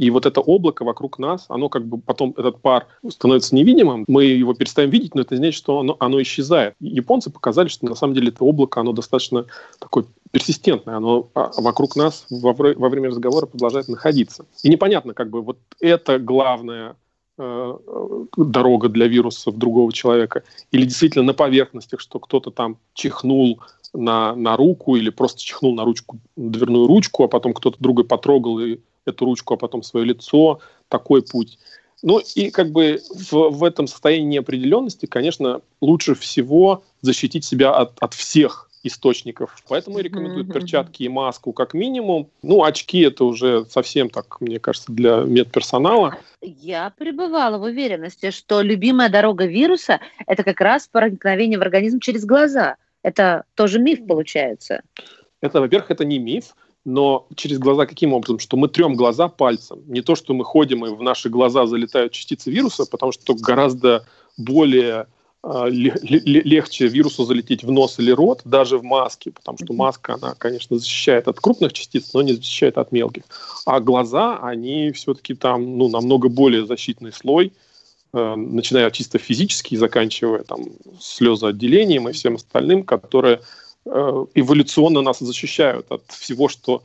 И 0.02 0.10
вот 0.10 0.26
это 0.26 0.42
облако 0.42 0.84
вокруг 0.84 1.20
нас, 1.20 1.46
оно 1.48 1.70
как 1.70 1.86
бы 1.86 2.00
потом, 2.00 2.34
этот 2.36 2.60
пар 2.60 2.88
становится 3.08 3.54
невидимым, 3.54 4.04
мы 4.08 4.24
его 4.24 4.56
перестаем 4.56 4.90
видеть, 4.90 5.14
но 5.14 5.22
это 5.22 5.36
значит, 5.36 5.54
что 5.54 5.80
оно, 5.80 5.96
оно 6.00 6.20
исчезает. 6.24 6.74
Японцы 6.80 7.30
показали, 7.30 7.68
что 7.68 7.86
на 7.86 7.94
самом 7.94 8.16
деле 8.16 8.30
это 8.30 8.44
облако, 8.44 8.80
оно 8.80 8.94
достаточно 8.94 9.46
такое 9.78 10.06
персистентное, 10.32 10.96
оно 10.98 11.30
а, 11.36 11.52
вокруг 11.56 11.96
нас 11.96 12.26
во, 12.32 12.54
во 12.54 12.90
время 12.90 13.10
разговора 13.10 13.46
продолжает 13.46 13.90
находиться. 13.90 14.48
И 14.64 14.70
непонятно, 14.70 15.14
как 15.14 15.30
бы 15.30 15.44
вот 15.44 15.60
это 15.80 16.18
главное 16.18 16.96
э, 17.38 17.78
дорога 18.38 18.90
для 18.90 19.06
вирусов 19.06 19.56
другого 19.56 19.94
человека, 19.94 20.42
или 20.72 20.86
действительно 20.86 21.26
на 21.26 21.36
поверхностях, 21.36 22.00
что 22.00 22.18
кто-то 22.18 22.50
там 22.50 22.78
чихнул 22.96 23.60
на, 23.94 24.34
на 24.34 24.58
руку 24.58 24.96
или 24.96 25.12
просто 25.12 25.42
чихнул 25.42 25.76
на 25.76 25.86
ручку, 25.86 26.18
дверную 26.36 26.88
ручку, 26.88 27.24
а 27.24 27.28
потом 27.28 27.54
кто-то 27.54 27.78
другой 27.80 28.06
потрогал 28.06 28.60
и 28.60 28.80
эту 29.06 29.26
ручку, 29.26 29.54
а 29.54 29.58
потом 29.58 29.84
свое 29.84 30.06
лицо, 30.06 30.60
такой 30.88 31.22
путь. 31.22 31.58
Ну 32.04 32.20
и 32.36 32.50
как 32.50 32.72
бы 32.72 33.00
в, 33.10 33.50
в 33.50 33.64
этом 33.64 33.88
состоянии 33.88 34.38
неопределенности, 34.38 35.06
конечно, 35.06 35.62
лучше 35.82 36.16
всего 36.16 36.84
защитить 37.02 37.46
себя 37.46 37.76
от, 37.76 37.94
от 38.00 38.14
всех 38.14 38.70
источников. 38.84 39.64
Поэтому 39.68 40.00
и 40.00 40.04
рекомендуют 40.04 40.48
mm-hmm. 40.48 40.54
перчатки 40.54 41.04
и 41.04 41.10
маску 41.10 41.54
как 41.54 41.74
минимум. 41.74 42.30
Ну, 42.42 42.64
очки 42.64 43.02
это 43.02 43.26
уже 43.26 43.66
совсем 43.66 44.10
так, 44.10 44.42
мне 44.42 44.60
кажется, 44.60 44.92
для 44.92 45.18
медперсонала. 45.18 46.18
Я 46.42 46.92
пребывала 46.98 47.60
в 47.60 47.64
уверенности, 47.64 48.32
что 48.32 48.62
любимая 48.62 49.10
дорога 49.10 49.46
вируса– 49.46 50.00
это 50.26 50.44
как 50.44 50.60
раз 50.62 50.88
проникновение 50.88 51.60
в 51.60 51.62
организм 51.62 52.00
через 52.00 52.26
глаза. 52.26 52.78
Это 53.04 53.44
тоже 53.56 53.80
миф 53.80 54.06
получается. 54.08 54.82
Это, 55.42 55.60
во-первых, 55.60 55.92
это 55.92 56.06
не 56.06 56.20
миф 56.20 56.56
но 56.86 57.28
через 57.36 57.60
глаза 57.60 57.86
каким 57.86 58.14
образом? 58.14 58.40
Что 58.40 58.58
мы 58.58 58.68
трем 58.68 58.96
глаза 58.96 59.28
пальцем. 59.28 59.82
Не 59.88 60.02
то, 60.02 60.16
что 60.16 60.34
мы 60.34 60.44
ходим 60.44 60.86
и 60.86 60.90
в 60.90 61.02
наши 61.02 61.30
глаза 61.30 61.66
залетают 61.66 62.14
частицы 62.14 62.50
вируса, 62.50 62.86
потому 62.86 63.12
что 63.12 63.36
гораздо 63.36 64.06
более 64.38 65.06
э, 65.44 65.70
легче 65.70 66.88
вирусу 66.88 67.26
залететь 67.26 67.64
в 67.64 67.72
нос 67.72 68.00
или 68.00 68.12
рот, 68.12 68.42
даже 68.46 68.80
в 68.80 68.84
маске, 68.84 69.32
потому 69.32 69.60
что 69.64 69.74
маска, 69.74 70.16
она, 70.16 70.34
конечно, 70.36 70.78
защищает 70.78 71.28
от 71.28 71.40
крупных 71.40 71.74
частиц, 71.74 72.14
но 72.14 72.24
не 72.24 72.34
защищает 72.34 72.78
от 72.78 72.92
мелких. 72.92 73.24
А 73.66 73.80
глаза, 73.80 74.40
они 74.42 74.92
все-таки 74.92 75.36
там, 75.36 75.78
ну, 75.78 75.88
намного 75.88 76.30
более 76.30 76.66
защитный 76.66 77.14
слой, 77.14 77.54
э, 78.14 78.36
начиная 78.36 78.90
чисто 78.90 79.20
физически 79.20 79.76
и 79.76 79.78
заканчивая 79.78 80.44
там 80.44 80.64
слезоотделением 81.00 82.10
и 82.10 82.14
всем 82.14 82.36
остальным, 82.36 82.84
которые 82.84 83.38
Э, 83.38 83.46
эволюционно 83.86 85.02
нас 85.02 85.20
защищают 85.20 85.88
от 85.92 86.04
всего, 86.10 86.50
что 86.50 86.84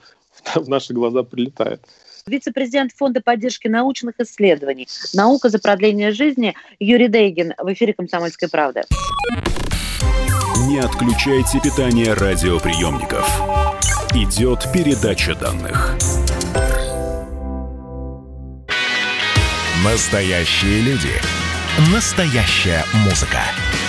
в 0.54 0.68
наши 0.68 0.92
глаза 0.92 1.22
прилетает. 1.22 1.80
Вице-президент 2.26 2.92
Фонда 2.96 3.20
поддержки 3.20 3.68
научных 3.68 4.18
исследований 4.18 4.88
«Наука 5.14 5.48
за 5.48 5.60
продление 5.60 6.10
жизни» 6.10 6.54
Юрий 6.80 7.06
Дейгин 7.06 7.54
в 7.56 7.72
эфире 7.72 7.92
«Комсомольской 7.92 8.48
правды». 8.48 8.82
Не 10.66 10.80
отключайте 10.80 11.60
питание 11.60 12.14
радиоприемников. 12.14 13.24
Идет 14.12 14.66
передача 14.72 15.36
данных. 15.36 15.96
Настоящие 19.84 20.80
люди. 20.80 21.12
Настоящая 21.92 22.82
музыка. 23.04 23.38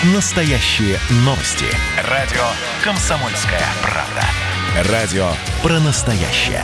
Настоящие 0.03 0.99
новости. 1.25 1.65
Радио 2.07 2.43
«Комсомольская 2.83 3.63
правда». 3.81 4.91
Радио 4.93 5.27
про 5.63 5.79
настоящее. 5.79 6.61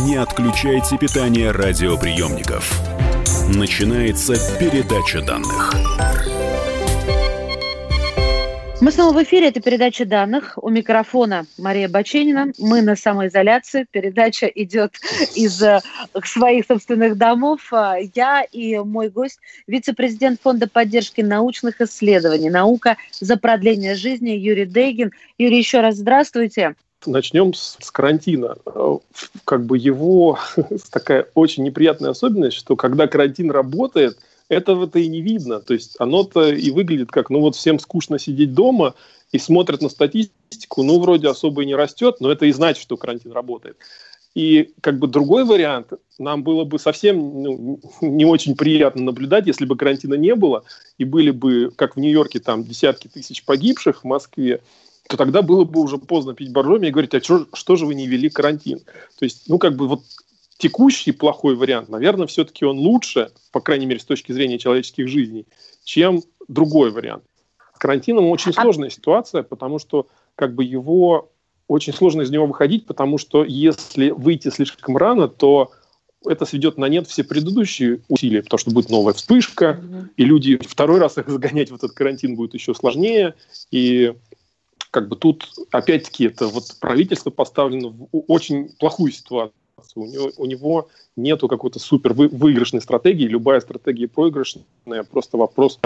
Не 0.00 0.16
отключайте 0.16 0.96
питание 0.96 1.50
радиоприемников. 1.50 2.80
Начинается 3.54 4.32
передача 4.58 5.20
данных. 5.20 5.74
Мы 8.80 8.92
снова 8.92 9.12
в 9.12 9.22
эфире. 9.22 9.48
Это 9.48 9.60
передача 9.60 10.06
данных. 10.06 10.54
У 10.56 10.70
микрофона 10.70 11.44
Мария 11.58 11.86
Баченина. 11.86 12.52
Мы 12.58 12.80
на 12.80 12.96
самоизоляции. 12.96 13.86
Передача 13.90 14.46
идет 14.46 14.94
из 15.34 15.62
э, 15.62 15.80
своих 16.24 16.64
собственных 16.64 17.18
домов. 17.18 17.60
А, 17.72 17.96
я 18.14 18.40
и 18.40 18.78
мой 18.78 19.10
гость, 19.10 19.38
вице-президент 19.66 20.40
Фонда 20.40 20.66
поддержки 20.66 21.20
научных 21.20 21.82
исследований 21.82 22.48
«Наука 22.48 22.96
за 23.20 23.36
продление 23.36 23.96
жизни» 23.96 24.30
Юрий 24.30 24.64
Дейгин. 24.64 25.12
Юрий, 25.36 25.58
еще 25.58 25.82
раз 25.82 25.96
здравствуйте. 25.96 26.74
Начнем 27.04 27.52
с, 27.52 27.76
с 27.80 27.90
карантина. 27.90 28.56
Э, 28.64 28.96
как 29.44 29.66
бы 29.66 29.76
его 29.76 30.38
такая 30.90 31.26
очень 31.34 31.64
неприятная 31.64 32.12
особенность, 32.12 32.56
что 32.56 32.76
когда 32.76 33.06
карантин 33.08 33.50
работает– 33.50 34.16
этого-то 34.50 34.98
и 34.98 35.08
не 35.08 35.22
видно. 35.22 35.60
То 35.60 35.72
есть 35.72 35.96
оно-то 35.98 36.52
и 36.52 36.70
выглядит 36.70 37.10
как, 37.10 37.30
ну 37.30 37.40
вот 37.40 37.56
всем 37.56 37.78
скучно 37.78 38.18
сидеть 38.18 38.52
дома 38.52 38.94
и 39.32 39.38
смотрят 39.38 39.80
на 39.80 39.88
статистику, 39.88 40.82
ну 40.82 41.00
вроде 41.00 41.28
особо 41.28 41.62
и 41.62 41.66
не 41.66 41.74
растет, 41.74 42.16
но 42.20 42.30
это 42.30 42.46
и 42.46 42.52
значит, 42.52 42.82
что 42.82 42.96
карантин 42.96 43.32
работает. 43.32 43.76
И 44.34 44.72
как 44.80 44.98
бы 44.98 45.06
другой 45.06 45.44
вариант, 45.44 45.92
нам 46.18 46.42
было 46.42 46.64
бы 46.64 46.78
совсем 46.78 47.42
ну, 47.42 47.80
не 48.00 48.24
очень 48.24 48.56
приятно 48.56 49.02
наблюдать, 49.02 49.46
если 49.46 49.64
бы 49.64 49.76
карантина 49.76 50.14
не 50.14 50.34
было, 50.34 50.64
и 50.98 51.04
были 51.04 51.30
бы, 51.30 51.72
как 51.74 51.96
в 51.96 52.00
Нью-Йорке, 52.00 52.40
там 52.40 52.64
десятки 52.64 53.08
тысяч 53.08 53.44
погибших 53.44 54.02
в 54.02 54.04
Москве, 54.04 54.60
то 55.08 55.16
тогда 55.16 55.42
было 55.42 55.64
бы 55.64 55.80
уже 55.80 55.98
поздно 55.98 56.34
пить 56.34 56.52
боржоми 56.52 56.88
и 56.88 56.90
говорить, 56.90 57.14
а 57.14 57.20
что, 57.20 57.46
что 57.52 57.76
же 57.76 57.86
вы 57.86 57.94
не 57.94 58.06
ввели 58.06 58.28
карантин? 58.28 58.80
То 59.18 59.24
есть, 59.24 59.48
ну, 59.48 59.58
как 59.58 59.74
бы 59.74 59.88
вот 59.88 60.02
текущий 60.60 61.12
плохой 61.12 61.56
вариант, 61.56 61.88
наверное, 61.88 62.26
все-таки 62.26 62.64
он 62.64 62.78
лучше, 62.78 63.32
по 63.50 63.60
крайней 63.60 63.86
мере, 63.86 63.98
с 63.98 64.04
точки 64.04 64.32
зрения 64.32 64.58
человеческих 64.58 65.08
жизней, 65.08 65.46
чем 65.84 66.22
другой 66.48 66.90
вариант. 66.90 67.24
С 67.74 67.78
карантином 67.78 68.26
очень 68.26 68.52
а 68.54 68.62
сложная 68.62 68.90
ситуация, 68.90 69.42
потому 69.42 69.78
что 69.78 70.06
как 70.36 70.54
бы 70.54 70.62
его 70.62 71.30
очень 71.66 71.94
сложно 71.94 72.22
из 72.22 72.30
него 72.30 72.46
выходить, 72.46 72.86
потому 72.86 73.16
что 73.16 73.42
если 73.42 74.10
выйти 74.10 74.50
слишком 74.50 74.98
рано, 74.98 75.28
то 75.28 75.72
это 76.26 76.44
сведет 76.44 76.76
на 76.76 76.86
нет 76.90 77.06
все 77.06 77.24
предыдущие 77.24 78.02
усилия, 78.08 78.42
потому 78.42 78.58
что 78.58 78.70
будет 78.70 78.90
новая 78.90 79.14
вспышка, 79.14 79.80
mm-hmm. 79.80 80.08
и 80.18 80.24
люди 80.24 80.58
второй 80.58 80.98
раз 80.98 81.16
их 81.16 81.30
загонять 81.30 81.70
в 81.70 81.74
этот 81.74 81.92
карантин 81.92 82.36
будет 82.36 82.52
еще 82.52 82.74
сложнее, 82.74 83.34
и 83.70 84.12
как 84.90 85.08
бы 85.08 85.16
тут 85.16 85.48
опять-таки 85.70 86.26
это 86.26 86.48
вот 86.48 86.64
правительство 86.80 87.30
поставлено 87.30 87.88
в 87.88 88.08
очень 88.26 88.68
плохую 88.78 89.12
ситуацию 89.12 89.54
у 89.94 90.06
него, 90.06 90.30
у 90.36 90.46
него 90.46 90.88
нету 91.16 91.48
какой-то 91.48 91.78
супер 91.78 92.12
выигрышной 92.12 92.80
стратегии. 92.80 93.26
Любая 93.26 93.60
стратегия 93.60 94.08
проигрышная. 94.08 94.64
Просто 95.10 95.36
вопрос 95.36 95.80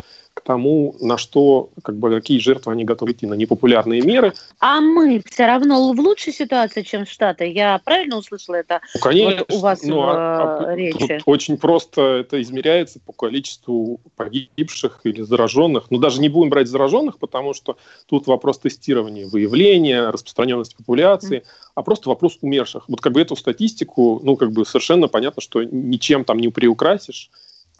тому, 0.44 0.94
на 1.00 1.18
что, 1.18 1.70
как 1.82 1.96
бы, 1.96 2.10
какие 2.10 2.38
жертвы 2.38 2.72
они 2.72 2.84
готовы 2.84 3.12
идти, 3.12 3.26
на 3.26 3.34
непопулярные 3.34 4.02
меры. 4.02 4.34
А 4.60 4.80
мы 4.80 5.22
все 5.28 5.46
равно 5.46 5.92
в 5.92 6.00
лучшей 6.00 6.32
ситуации, 6.32 6.82
чем 6.82 7.06
Штаты. 7.06 7.50
Я 7.50 7.80
правильно 7.84 8.18
услышала 8.18 8.56
это 8.56 8.80
ну, 8.94 9.00
конечно, 9.00 9.44
вот 9.48 9.52
у 9.52 9.60
вас 9.60 9.82
ну, 9.82 9.96
в 9.96 10.02
а, 10.02 10.70
а, 10.70 10.76
речи? 10.76 11.20
очень 11.24 11.56
просто 11.56 12.18
это 12.20 12.40
измеряется 12.42 13.00
по 13.00 13.12
количеству 13.12 14.00
погибших 14.16 15.00
или 15.04 15.22
зараженных. 15.22 15.90
Но 15.90 15.96
ну, 15.96 16.02
даже 16.02 16.20
не 16.20 16.28
будем 16.28 16.50
брать 16.50 16.68
зараженных, 16.68 17.18
потому 17.18 17.54
что 17.54 17.76
тут 18.06 18.26
вопрос 18.26 18.58
тестирования, 18.58 19.26
выявления, 19.26 20.10
распространенности 20.10 20.76
популяции, 20.76 21.38
mm. 21.38 21.44
а 21.74 21.82
просто 21.82 22.10
вопрос 22.10 22.38
умерших. 22.42 22.84
Вот 22.88 23.00
как 23.00 23.12
бы 23.12 23.20
эту 23.20 23.34
статистику, 23.36 24.20
ну, 24.22 24.36
как 24.36 24.52
бы 24.52 24.66
совершенно 24.66 25.08
понятно, 25.08 25.40
что 25.40 25.62
ничем 25.62 26.24
там 26.24 26.38
не 26.38 26.48
приукрасишь 26.48 27.30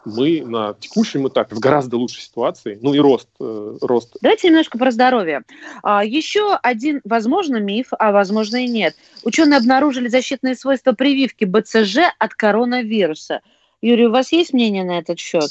мы 0.05 0.43
на 0.45 0.73
текущем 0.73 1.27
этапе 1.27 1.55
в 1.55 1.59
гораздо 1.59 1.97
лучшей 1.97 2.21
ситуации, 2.21 2.79
ну 2.81 2.93
и 2.93 2.99
рост. 2.99 3.27
Э, 3.39 3.77
рост. 3.81 4.15
Давайте 4.21 4.47
немножко 4.47 4.77
про 4.77 4.91
здоровье. 4.91 5.43
А, 5.83 6.03
еще 6.05 6.55
один, 6.61 7.01
возможно, 7.03 7.57
миф, 7.57 7.87
а 7.97 8.11
возможно 8.11 8.57
и 8.63 8.67
нет. 8.67 8.95
Ученые 9.23 9.57
обнаружили 9.57 10.07
защитные 10.07 10.55
свойства 10.55 10.93
прививки 10.93 11.45
БЦЖ 11.45 11.97
от 12.19 12.33
коронавируса. 12.33 13.41
Юрий, 13.81 14.07
у 14.07 14.11
вас 14.11 14.31
есть 14.31 14.53
мнение 14.53 14.83
на 14.83 14.99
этот 14.99 15.19
счет? 15.19 15.49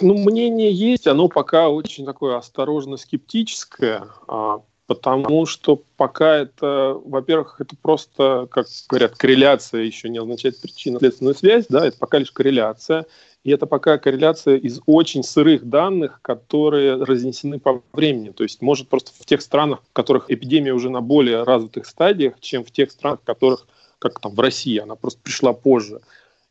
Ну, 0.00 0.14
мнение 0.14 0.72
есть, 0.72 1.06
оно 1.06 1.28
пока 1.28 1.68
очень 1.68 2.04
такое 2.04 2.36
осторожно 2.36 2.96
скептическое, 2.96 4.08
а, 4.26 4.62
потому 4.90 5.46
что 5.46 5.80
пока 5.96 6.38
это, 6.38 7.00
во-первых, 7.04 7.60
это 7.60 7.76
просто, 7.80 8.48
как 8.50 8.66
говорят, 8.88 9.14
корреляция 9.14 9.82
еще 9.82 10.08
не 10.08 10.18
означает 10.18 10.60
причинно-следственную 10.60 11.36
связь, 11.36 11.66
да, 11.68 11.86
это 11.86 11.96
пока 11.96 12.18
лишь 12.18 12.32
корреляция. 12.32 13.06
И 13.44 13.52
это 13.52 13.66
пока 13.66 13.98
корреляция 13.98 14.56
из 14.56 14.80
очень 14.86 15.22
сырых 15.22 15.64
данных, 15.64 16.18
которые 16.22 16.96
разнесены 17.04 17.60
по 17.60 17.84
времени. 17.92 18.30
То 18.30 18.42
есть 18.42 18.62
может 18.62 18.88
просто 18.88 19.12
в 19.16 19.24
тех 19.26 19.42
странах, 19.42 19.78
в 19.88 19.92
которых 19.92 20.24
эпидемия 20.28 20.72
уже 20.72 20.90
на 20.90 21.00
более 21.00 21.44
развитых 21.44 21.86
стадиях, 21.86 22.40
чем 22.40 22.64
в 22.64 22.72
тех 22.72 22.90
странах, 22.90 23.20
в 23.20 23.24
которых, 23.24 23.68
как 24.00 24.18
там 24.18 24.34
в 24.34 24.40
России, 24.40 24.78
она 24.78 24.96
просто 24.96 25.20
пришла 25.22 25.52
позже. 25.52 26.00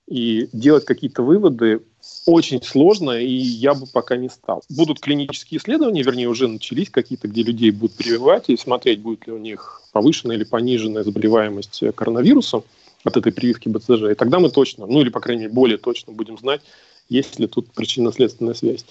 И 0.08 0.48
делать 0.54 0.86
какие-то 0.86 1.24
выводы 1.24 1.82
очень 2.26 2.62
сложно, 2.62 3.12
и 3.12 3.34
я 3.34 3.74
бы 3.74 3.86
пока 3.88 4.18
не 4.18 4.30
стал. 4.30 4.64
Будут 4.70 5.00
клинические 5.00 5.60
исследования, 5.60 6.04
вернее, 6.04 6.28
уже 6.28 6.48
начались 6.48 6.90
какие-то, 6.90 7.28
где 7.28 7.44
людей 7.44 7.72
будут 7.72 7.96
прививать 7.96 8.50
и 8.50 8.58
смотреть, 8.58 9.00
будет 9.02 9.26
ли 9.28 9.34
у 9.34 9.38
них 9.38 9.82
повышенная 9.92 10.36
или 10.36 10.44
пониженная 10.44 11.04
заболеваемость 11.04 11.84
коронавирусом 11.96 12.64
от 13.04 13.18
этой 13.18 13.32
прививки 13.32 13.70
БЦЖ. 13.70 14.12
И 14.12 14.16
тогда 14.16 14.40
мы 14.40 14.50
точно, 14.50 14.86
ну 14.86 15.02
или, 15.02 15.10
по 15.10 15.20
крайней 15.20 15.44
мере, 15.44 15.54
более 15.54 15.78
точно 15.78 16.14
будем 16.14 16.38
знать, 16.38 16.62
есть 17.08 17.40
ли 17.40 17.48
тут 17.48 17.72
причинно-следственная 17.72 18.54
связь. 18.54 18.86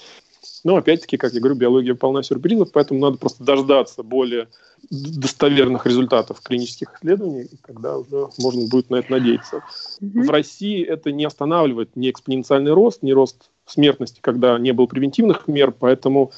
Но, 0.64 0.76
опять-таки, 0.76 1.16
как 1.16 1.33
я 1.33 1.40
говорю, 1.40 1.57
биология 1.57 1.95
полна 1.95 2.23
сюрпризов, 2.23 2.73
поэтому 2.73 3.00
надо 3.00 3.18
просто 3.18 3.45
дождаться 3.45 4.02
более 4.02 4.49
достоверных 4.90 5.87
результатов 5.87 6.40
клинических 6.40 6.95
исследований, 6.97 7.42
и 7.42 7.57
тогда 7.66 7.99
уже 7.99 8.28
можно 8.38 8.66
будет 8.68 8.90
на 8.90 8.97
это 8.97 9.12
надеяться. 9.12 9.62
Mm-hmm. 10.00 10.23
В 10.23 10.30
России 10.30 10.85
это 10.85 11.12
не 11.12 11.25
останавливает 11.25 11.97
ни 11.97 12.11
экспоненциальный 12.11 12.73
рост, 12.73 13.02
ни 13.02 13.12
рост 13.12 13.50
смертности, 13.66 14.21
когда 14.21 14.59
не 14.59 14.73
было 14.73 14.87
превентивных 14.87 15.49
мер, 15.49 15.73
поэтому 15.73 16.33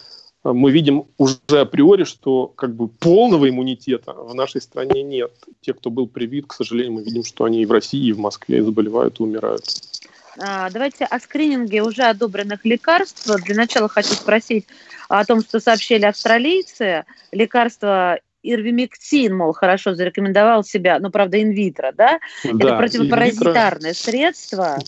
э, 0.45 0.53
мы 0.53 0.71
видим 0.71 1.07
уже 1.19 1.37
априори, 1.49 2.05
что 2.05 2.47
как 2.49 2.75
бы 2.75 2.89
полного 2.89 3.49
иммунитета 3.49 4.13
в 4.13 4.35
нашей 4.35 4.61
стране 4.61 5.03
нет. 5.03 5.33
Те, 5.61 5.75
кто 5.75 5.91
был 5.91 6.07
привит, 6.07 6.47
к 6.47 6.55
сожалению, 6.55 6.95
мы 6.95 7.03
видим, 7.03 7.25
что 7.25 7.45
они 7.45 7.63
и 7.63 7.67
в 7.67 7.73
России, 7.73 8.07
и 8.07 8.13
в 8.13 8.19
Москве 8.19 8.63
заболевают 8.63 9.21
и 9.21 9.23
умирают. 9.23 9.65
А, 10.39 10.71
давайте 10.71 11.05
о 11.05 11.19
скрининге 11.19 11.83
уже 11.83 12.03
одобренных 12.03 12.65
лекарств. 12.65 13.29
Для 13.45 13.55
начала 13.55 13.89
хочу 13.89 14.15
спросить 14.15 14.67
о 15.09 15.25
том, 15.25 15.41
что 15.41 15.61
сообщили 15.61 16.05
австралийцы. 16.05 17.05
Лекарство 17.33 18.19
ирвимектин, 18.43 19.37
мол, 19.37 19.53
хорошо 19.53 19.95
зарекомендовал 19.95 20.65
себя, 20.65 20.99
но, 20.99 21.11
правда, 21.11 21.43
инвитро, 21.43 21.93
да? 21.93 22.21
да 22.45 22.51
Это 22.51 22.77
противопаразитарное 22.77 23.93
средство. 23.93 24.79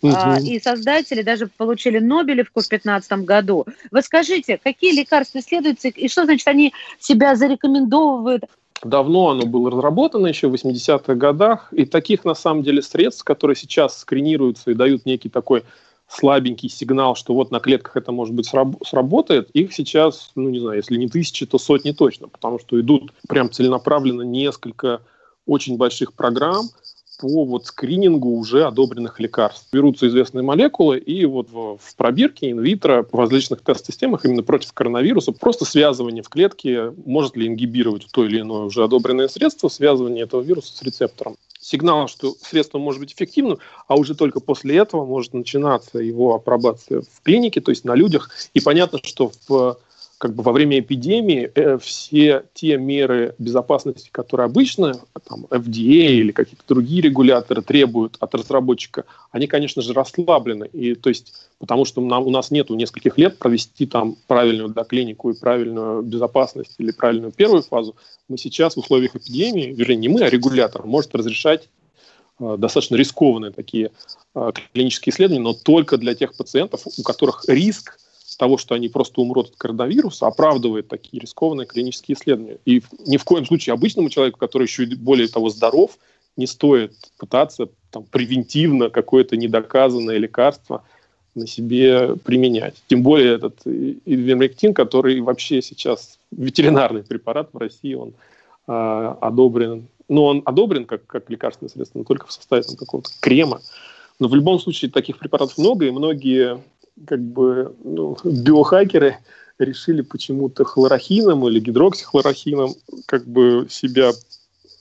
Угу. 0.00 0.44
И 0.44 0.60
создатели 0.60 1.22
даже 1.22 1.48
получили 1.48 1.98
Нобелевку 1.98 2.60
в 2.60 2.68
2015 2.68 3.12
году. 3.24 3.66
Вы 3.90 4.02
скажите, 4.02 4.58
какие 4.62 4.96
лекарства 4.96 5.40
исследуются 5.40 5.88
и 5.88 6.08
что 6.08 6.24
значит 6.24 6.46
они 6.46 6.72
себя 7.00 7.34
зарекомендовывают 7.34 8.44
Давно 8.84 9.30
оно 9.30 9.44
было 9.46 9.70
разработано, 9.70 10.28
еще 10.28 10.48
в 10.48 10.54
80-х 10.54 11.14
годах, 11.14 11.72
и 11.72 11.84
таких, 11.84 12.24
на 12.24 12.34
самом 12.34 12.62
деле, 12.62 12.80
средств, 12.82 13.24
которые 13.24 13.56
сейчас 13.56 13.98
скринируются 13.98 14.70
и 14.70 14.74
дают 14.74 15.04
некий 15.04 15.28
такой 15.28 15.64
слабенький 16.08 16.70
сигнал, 16.70 17.16
что 17.16 17.34
вот 17.34 17.50
на 17.50 17.60
клетках 17.60 17.96
это, 17.96 18.12
может 18.12 18.34
быть, 18.34 18.50
сработает, 18.86 19.50
их 19.50 19.74
сейчас, 19.74 20.30
ну, 20.36 20.48
не 20.48 20.58
знаю, 20.58 20.76
если 20.76 20.96
не 20.96 21.08
тысячи, 21.08 21.44
то 21.44 21.58
сотни 21.58 21.92
точно, 21.92 22.28
потому 22.28 22.58
что 22.58 22.80
идут 22.80 23.12
прям 23.28 23.50
целенаправленно 23.50 24.22
несколько 24.22 25.02
очень 25.46 25.76
больших 25.76 26.14
программ, 26.14 26.66
по 27.18 27.44
вот 27.44 27.66
скринингу 27.66 28.30
уже 28.30 28.64
одобренных 28.64 29.18
лекарств. 29.20 29.66
Берутся 29.72 30.06
известные 30.06 30.42
молекулы, 30.42 30.98
и 30.98 31.24
вот 31.26 31.50
в, 31.50 31.78
в 31.78 31.96
пробирке 31.96 32.50
инвитро 32.50 33.06
в 33.10 33.14
различных 33.18 33.60
тест-системах 33.60 34.24
именно 34.24 34.42
против 34.42 34.72
коронавируса 34.72 35.32
просто 35.32 35.64
связывание 35.64 36.22
в 36.22 36.28
клетке 36.28 36.92
может 37.04 37.36
ли 37.36 37.48
ингибировать 37.48 38.06
то 38.12 38.24
или 38.24 38.40
иное 38.40 38.62
уже 38.62 38.84
одобренное 38.84 39.28
средство, 39.28 39.68
связывание 39.68 40.24
этого 40.24 40.40
вируса 40.40 40.76
с 40.76 40.82
рецептором. 40.82 41.36
Сигнал, 41.60 42.06
что 42.06 42.34
средство 42.40 42.78
может 42.78 43.00
быть 43.00 43.12
эффективным, 43.12 43.58
а 43.88 43.96
уже 43.96 44.14
только 44.14 44.38
после 44.38 44.76
этого 44.76 45.04
может 45.04 45.34
начинаться 45.34 45.98
его 45.98 46.34
апробация 46.34 47.02
в 47.02 47.22
клинике, 47.22 47.60
то 47.60 47.72
есть 47.72 47.84
на 47.84 47.96
людях. 47.96 48.30
И 48.54 48.60
понятно, 48.60 49.00
что 49.02 49.32
в 49.48 49.76
как 50.18 50.34
бы 50.34 50.42
во 50.42 50.50
время 50.52 50.80
эпидемии 50.80 51.50
э, 51.54 51.78
все 51.78 52.42
те 52.52 52.76
меры 52.76 53.36
безопасности, 53.38 54.08
которые 54.10 54.46
обычно 54.46 55.00
там, 55.28 55.46
FDA 55.48 56.08
или 56.08 56.32
какие-то 56.32 56.64
другие 56.66 57.02
регуляторы 57.02 57.62
требуют 57.62 58.16
от 58.18 58.34
разработчика, 58.34 59.04
они, 59.30 59.46
конечно 59.46 59.80
же, 59.80 59.92
расслаблены. 59.92 60.68
И, 60.72 60.96
то 60.96 61.08
есть, 61.08 61.32
потому 61.60 61.84
что 61.84 62.00
нам, 62.00 62.26
у 62.26 62.30
нас 62.30 62.50
нету 62.50 62.74
нескольких 62.74 63.16
лет 63.16 63.38
провести 63.38 63.86
там 63.86 64.16
правильную 64.26 64.70
доклинику 64.70 65.30
и 65.30 65.38
правильную 65.38 66.02
безопасность 66.02 66.74
или 66.78 66.90
правильную 66.90 67.30
первую 67.30 67.62
фазу. 67.62 67.94
Мы 68.28 68.38
сейчас 68.38 68.74
в 68.74 68.80
условиях 68.80 69.14
эпидемии, 69.14 69.72
вернее, 69.72 69.96
не 69.96 70.08
мы, 70.08 70.22
а 70.22 70.30
регулятор 70.30 70.84
может 70.84 71.14
разрешать 71.14 71.68
э, 72.40 72.56
достаточно 72.58 72.96
рискованные 72.96 73.52
такие 73.52 73.92
э, 74.34 74.52
клинические 74.72 75.12
исследования, 75.12 75.44
но 75.44 75.52
только 75.54 75.96
для 75.96 76.16
тех 76.16 76.36
пациентов, 76.36 76.82
у 76.98 77.02
которых 77.04 77.44
риск 77.46 78.00
того, 78.38 78.56
что 78.56 78.74
они 78.74 78.88
просто 78.88 79.20
умрут 79.20 79.50
от 79.50 79.56
коронавируса, 79.56 80.26
оправдывает 80.26 80.88
такие 80.88 81.20
рискованные 81.20 81.66
клинические 81.66 82.16
исследования. 82.16 82.58
И 82.64 82.82
ни 83.06 83.16
в 83.16 83.24
коем 83.24 83.44
случае 83.44 83.74
обычному 83.74 84.08
человеку, 84.08 84.38
который 84.38 84.62
еще 84.62 84.86
более 84.86 85.28
того 85.28 85.50
здоров, 85.50 85.98
не 86.36 86.46
стоит 86.46 86.94
пытаться 87.18 87.68
там, 87.90 88.04
превентивно 88.04 88.90
какое-то 88.90 89.36
недоказанное 89.36 90.18
лекарство 90.18 90.84
на 91.34 91.48
себе 91.48 92.14
применять. 92.16 92.76
Тем 92.86 93.02
более 93.02 93.34
этот 93.34 93.60
ивермектин, 93.66 94.72
который 94.72 95.20
вообще 95.20 95.60
сейчас 95.60 96.18
ветеринарный 96.30 97.02
препарат 97.02 97.48
в 97.52 97.58
России, 97.58 97.94
он 97.94 98.14
э, 98.68 99.14
одобрен. 99.20 99.88
Ну, 100.08 100.22
он 100.22 100.42
одобрен 100.44 100.84
как, 100.84 101.04
как 101.06 101.28
лекарственное 101.28 101.70
средство, 101.70 101.98
но 101.98 102.04
только 102.04 102.28
в 102.28 102.32
составе 102.32 102.62
какого-то 102.78 103.10
крема. 103.20 103.60
Но 104.20 104.28
в 104.28 104.34
любом 104.34 104.60
случае 104.60 104.92
таких 104.92 105.18
препаратов 105.18 105.58
много, 105.58 105.86
и 105.86 105.90
многие 105.90 106.60
как 107.06 107.20
бы 107.20 107.74
ну, 107.84 108.16
биохакеры 108.24 109.18
решили 109.58 110.02
почему-то 110.02 110.64
хлорохином 110.64 111.46
или 111.48 111.60
гидроксихлорохином 111.60 112.74
как 113.06 113.26
бы 113.26 113.66
себя 113.68 114.12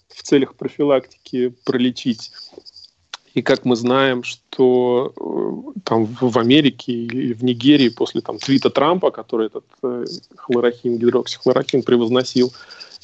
в 0.10 0.24
целях 0.24 0.56
профилактики 0.56 1.54
пролечить. 1.66 2.32
И 3.34 3.44
как 3.44 3.66
мы 3.66 3.76
знаем, 3.76 4.24
что 4.24 5.14
э, 5.16 5.80
там 5.84 6.06
в 6.06 6.40
Америке 6.40 6.92
или 6.92 7.34
в 7.34 7.44
Нигерии 7.44 7.90
после 7.90 8.22
там 8.22 8.40
твита 8.40 8.72
Трампа, 8.72 9.12
который 9.12 9.48
этот 9.48 9.66
э, 9.84 10.06
хлорохин, 10.36 10.98
гидроксихлорохин 10.98 11.84
превозносил, 11.84 12.52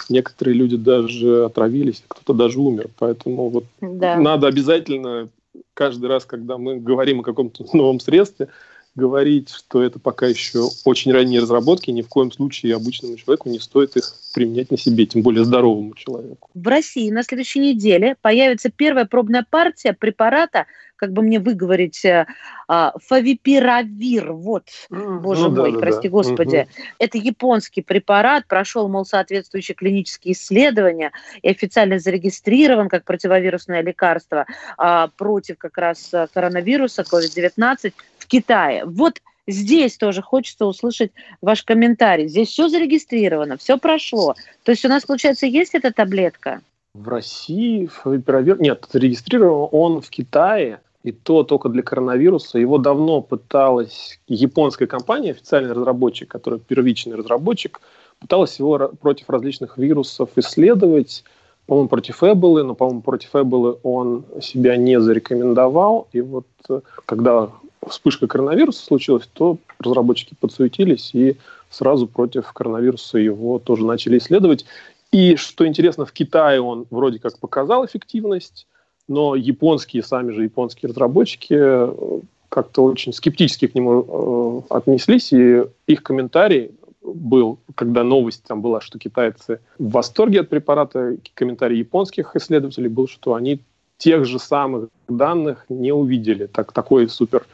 некоторые 0.10 0.56
люди 0.56 0.76
даже 0.76 1.45
отравились, 1.45 2.04
кто-то 2.08 2.34
даже 2.34 2.60
умер. 2.60 2.89
Поэтому 2.97 3.49
вот 3.49 3.65
да. 3.80 4.17
надо 4.17 4.47
обязательно 4.47 5.30
каждый 5.76 6.08
раз, 6.08 6.26
когда 6.26 6.58
мы 6.58 6.80
говорим 6.80 7.19
о 7.19 7.23
каком-то 7.23 7.65
новом 7.73 7.99
средстве, 7.99 8.47
говорить, 8.95 9.49
что 9.49 9.82
это 9.82 9.99
пока 9.99 10.27
еще 10.27 10.69
очень 10.86 11.12
ранние 11.12 11.41
разработки, 11.41 11.89
ни 11.91 12.01
в 12.01 12.08
коем 12.08 12.32
случае 12.32 12.75
обычному 12.75 13.17
человеку 13.17 13.49
не 13.49 13.60
стоит 13.60 13.97
их 13.97 14.13
применять 14.34 14.71
на 14.71 14.77
себе, 14.77 15.06
тем 15.06 15.21
более 15.21 15.45
здоровому 15.45 15.93
человеку. 15.95 16.49
В 16.53 16.67
России 16.67 17.10
на 17.10 17.23
следующей 17.23 17.60
неделе 17.60 18.15
появится 18.21 18.69
первая 18.69 19.06
пробная 19.06 19.45
партия 19.49 19.93
препарата, 19.93 20.65
как 20.95 21.12
бы 21.12 21.21
мне 21.21 21.39
выговорить, 21.39 22.03
э, 22.06 22.25
а, 22.67 22.93
фавипиравир, 23.03 24.32
вот, 24.32 24.69
mm, 24.89 25.19
боже 25.19 25.49
ну, 25.49 25.62
мой, 25.62 25.73
да, 25.73 25.79
прости 25.79 26.08
да. 26.08 26.12
господи. 26.12 26.56
Угу. 26.56 26.86
Это 26.99 27.17
японский 27.17 27.82
препарат, 27.82 28.47
прошел, 28.47 28.88
мол, 28.88 29.06
соответствующие 29.06 29.75
клинические 29.75 30.34
исследования 30.34 31.12
и 31.41 31.49
официально 31.49 31.99
зарегистрирован 31.99 32.89
как 32.89 33.03
противовирусное 33.03 33.82
лекарство 33.82 34.45
а, 34.77 35.10
против 35.17 35.58
как 35.58 35.77
раз 35.77 36.13
э, 36.13 36.27
коронавируса 36.34 37.03
COVID-19 37.03 37.93
в 38.17 38.27
Китае. 38.27 38.86
Вот 38.86 39.19
Здесь 39.45 39.97
тоже 39.97 40.21
хочется 40.21 40.65
услышать 40.65 41.12
ваш 41.41 41.63
комментарий. 41.63 42.27
Здесь 42.27 42.49
все 42.49 42.69
зарегистрировано, 42.69 43.58
все 43.58 43.77
прошло. 43.77 44.36
То 44.63 44.71
есть 44.71 44.86
у 44.86 44.88
нас, 44.88 45.03
получается, 45.03 45.45
есть 45.45 45.75
эта 45.75 45.91
таблетка? 45.91 46.62
В 46.93 47.08
России 47.10 47.88
фавипиравир... 47.88 48.62
Нет, 48.62 48.88
зарегистрирован 48.91 49.67
он 49.71 50.01
в 50.01 50.12
Китае, 50.12 50.79
и 51.01 51.12
то 51.12 51.41
только 51.43 51.69
для 51.69 51.82
коронавируса. 51.82 52.60
Его 52.60 52.77
давно 52.77 53.21
пыталась 53.21 54.19
японская 54.27 54.88
компания, 54.88 55.32
официальный 55.32 55.73
разработчик, 55.73 56.29
который 56.29 56.60
первичный 56.60 57.15
разработчик, 57.15 57.82
пыталась 58.19 58.60
его 58.60 58.91
против 59.01 59.27
различных 59.32 59.79
вирусов 59.79 60.29
исследовать, 60.36 61.23
по-моему, 61.65 61.89
против 61.89 62.23
Эболы, 62.23 62.63
но, 62.63 62.75
по-моему, 62.75 63.01
против 63.01 63.36
Эболы 63.36 63.77
он 63.82 64.25
себя 64.39 64.77
не 64.77 65.01
зарекомендовал. 65.01 66.08
И 66.13 66.21
вот 66.21 66.45
э, 66.69 66.82
когда 67.06 67.49
вспышка 67.88 68.27
коронавируса 68.27 68.86
случилась, 68.86 69.27
то 69.34 69.58
разработчики 69.79 70.36
подсуетились 70.39 71.10
и 71.13 71.38
сразу 71.69 72.08
против 72.08 72.51
коронавируса 72.53 73.17
его 73.17 73.60
тоже 73.60 73.86
начали 73.86 74.19
исследовать. 74.19 74.65
И 75.13 75.36
что 75.36 75.67
интересно, 75.67 76.06
в 76.06 76.12
Китае 76.12 76.60
он 76.60 76.88
вроде 76.89 77.19
как 77.19 77.38
показал 77.38 77.86
эффективность, 77.86 78.65
но 79.08 79.36
японские, 79.36 80.02
сами 80.02 80.32
же 80.32 80.43
японские 80.43 80.89
разработчики 80.89 81.54
э, 81.56 82.19
как-то 82.49 82.84
очень 82.84 83.13
скептически 83.13 83.67
к 83.67 83.76
нему 83.76 84.65
э, 84.69 84.73
отнеслись, 84.73 85.32
и 85.32 85.65
их 85.86 86.02
комментарий 86.02 86.71
был, 87.04 87.60
когда 87.76 88.04
новость 88.04 88.43
там 88.43 88.63
была, 88.63 88.82
что 88.82 88.97
китайцы 88.97 89.60
в 89.78 89.91
восторге 89.91 90.41
от 90.41 90.49
препарата, 90.49 91.17
комментарий 91.36 91.78
японских 91.78 92.36
исследователей 92.36 92.89
был, 92.89 93.08
что 93.08 93.36
они 93.36 93.60
тех 93.99 94.26
же 94.26 94.39
самых 94.39 94.89
данных 95.08 95.65
не 95.69 95.91
увидели, 95.91 96.47
так, 96.47 96.71
такой 96.71 97.08
супер 97.08 97.45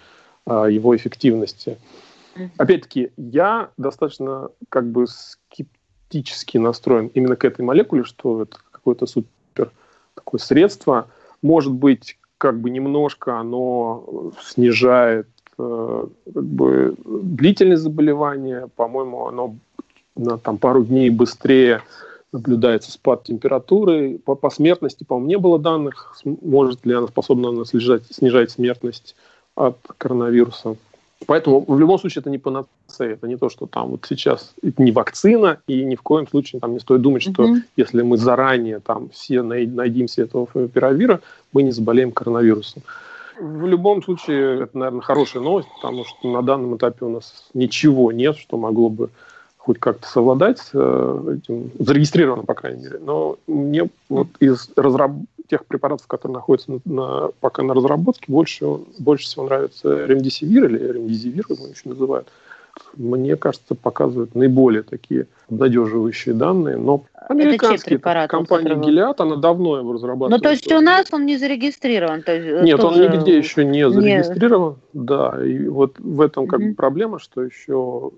а, 0.45 0.67
его 0.67 0.95
эффективности. 0.95 1.77
Опять-таки, 2.55 3.11
я 3.17 3.69
достаточно 3.75 4.47
как 4.69 4.89
бы 4.89 5.07
скептически 5.07 5.78
настроен 6.57 7.07
именно 7.13 7.35
к 7.35 7.45
этой 7.45 7.61
молекуле, 7.61 8.03
что 8.03 8.43
это 8.43 8.57
какое-то 8.71 9.05
супер 9.05 9.71
такое 10.15 10.39
средство. 10.39 11.07
Может 11.41 11.73
быть, 11.73 12.17
как 12.37 12.59
бы 12.59 12.69
немножко 12.69 13.39
оно 13.39 14.31
снижает 14.41 15.27
э, 15.57 16.07
как 16.33 16.43
бы 16.43 16.95
длительность 17.05 17.83
заболевания, 17.83 18.69
по-моему, 18.75 19.27
оно 19.27 19.55
на 20.15 20.37
там, 20.37 20.57
пару 20.57 20.83
дней 20.83 21.09
быстрее 21.09 21.81
наблюдается 22.31 22.91
спад 22.91 23.23
температуры. 23.23 24.19
По, 24.23 24.35
по 24.35 24.49
смертности, 24.49 25.03
по-моему, 25.03 25.27
не 25.29 25.37
было 25.37 25.59
данных, 25.59 26.15
может 26.23 26.85
ли 26.85 26.93
она 26.93 27.07
способна 27.07 27.49
она 27.49 27.65
снижать, 27.65 28.03
снижать 28.11 28.51
смертность 28.51 29.15
от 29.55 29.77
коронавируса. 29.97 30.75
Поэтому 31.25 31.65
в 31.67 31.79
любом 31.79 31.99
случае 31.99 32.21
это 32.21 32.29
не 32.29 32.37
панацея, 32.37 33.13
это 33.13 33.27
не 33.27 33.35
то, 33.35 33.49
что 33.49 33.65
там 33.65 33.89
вот 33.89 34.05
сейчас 34.07 34.53
это 34.63 34.81
не 34.81 34.91
вакцина, 34.91 35.59
и 35.67 35.83
ни 35.83 35.95
в 35.95 36.01
коем 36.01 36.27
случае 36.27 36.61
там 36.61 36.73
не 36.73 36.79
стоит 36.79 37.01
думать, 37.01 37.21
что 37.23 37.43
mm-hmm. 37.43 37.61
если 37.75 38.01
мы 38.01 38.17
заранее 38.17 38.79
там 38.79 39.09
все 39.09 39.41
найдемся 39.41 40.21
этого 40.21 40.47
пиравира, 40.47 41.19
мы 41.51 41.63
не 41.63 41.71
заболеем 41.71 42.11
коронавирусом. 42.11 42.83
В 43.39 43.65
любом 43.67 44.03
случае, 44.03 44.63
это, 44.63 44.77
наверное, 44.77 45.01
хорошая 45.01 45.43
новость, 45.43 45.69
потому 45.75 46.03
что 46.05 46.29
на 46.29 46.41
данном 46.41 46.75
этапе 46.75 47.05
у 47.05 47.09
нас 47.09 47.49
ничего 47.53 48.11
нет, 48.11 48.37
что 48.37 48.57
могло 48.57 48.89
бы 48.89 49.09
хоть 49.57 49.79
как-то 49.79 50.07
совладать 50.07 50.61
э, 50.73 51.37
этим, 51.37 51.71
зарегистрировано, 51.79 52.43
по 52.43 52.53
крайней 52.53 52.83
мере. 52.83 52.99
Но 52.99 53.37
мне 53.47 53.89
вот 54.09 54.27
из 54.39 54.69
разраб... 54.75 55.11
тех 55.49 55.65
препаратов, 55.65 56.07
которые 56.07 56.35
находятся 56.35 56.71
на, 56.71 56.79
на, 56.85 57.27
пока 57.39 57.63
на 57.63 57.73
разработке, 57.73 58.25
больше, 58.27 58.65
больше 58.99 59.25
всего 59.25 59.45
нравится 59.45 60.05
ремдисивир 60.05 60.65
или 60.65 60.93
ремдизивир, 60.93 61.45
его 61.49 61.67
еще 61.67 61.89
называют 61.89 62.27
мне 62.95 63.35
кажется, 63.35 63.75
показывают 63.75 64.35
наиболее 64.35 64.83
такие 64.83 65.27
обнадеживающие 65.49 66.35
данные. 66.35 66.77
Но 66.77 67.05
американские 67.27 67.97
препарат, 67.97 68.29
компания 68.29 68.75
которого... 68.75 68.89
Gilead, 68.89 69.15
она 69.17 69.35
давно 69.35 69.77
его 69.77 69.93
разрабатывает. 69.93 70.31
Ну, 70.31 70.39
то 70.39 70.51
есть 70.51 70.71
у 70.71 70.81
нас 70.81 71.07
он 71.11 71.25
не 71.25 71.37
зарегистрирован? 71.37 72.23
То 72.23 72.35
есть 72.35 72.47
э, 72.47 72.63
Нет, 72.63 72.83
он 72.83 72.99
нигде 72.99 73.37
еще 73.37 73.65
не 73.65 73.89
зарегистрирован. 73.89 74.77
Не... 74.93 75.05
Да, 75.05 75.37
и 75.43 75.67
вот 75.67 75.99
в 75.99 76.21
этом 76.21 76.47
как 76.47 76.59
mm-hmm. 76.59 76.69
бы 76.69 76.75
проблема, 76.75 77.19
что 77.19 77.43
еще 77.43 78.11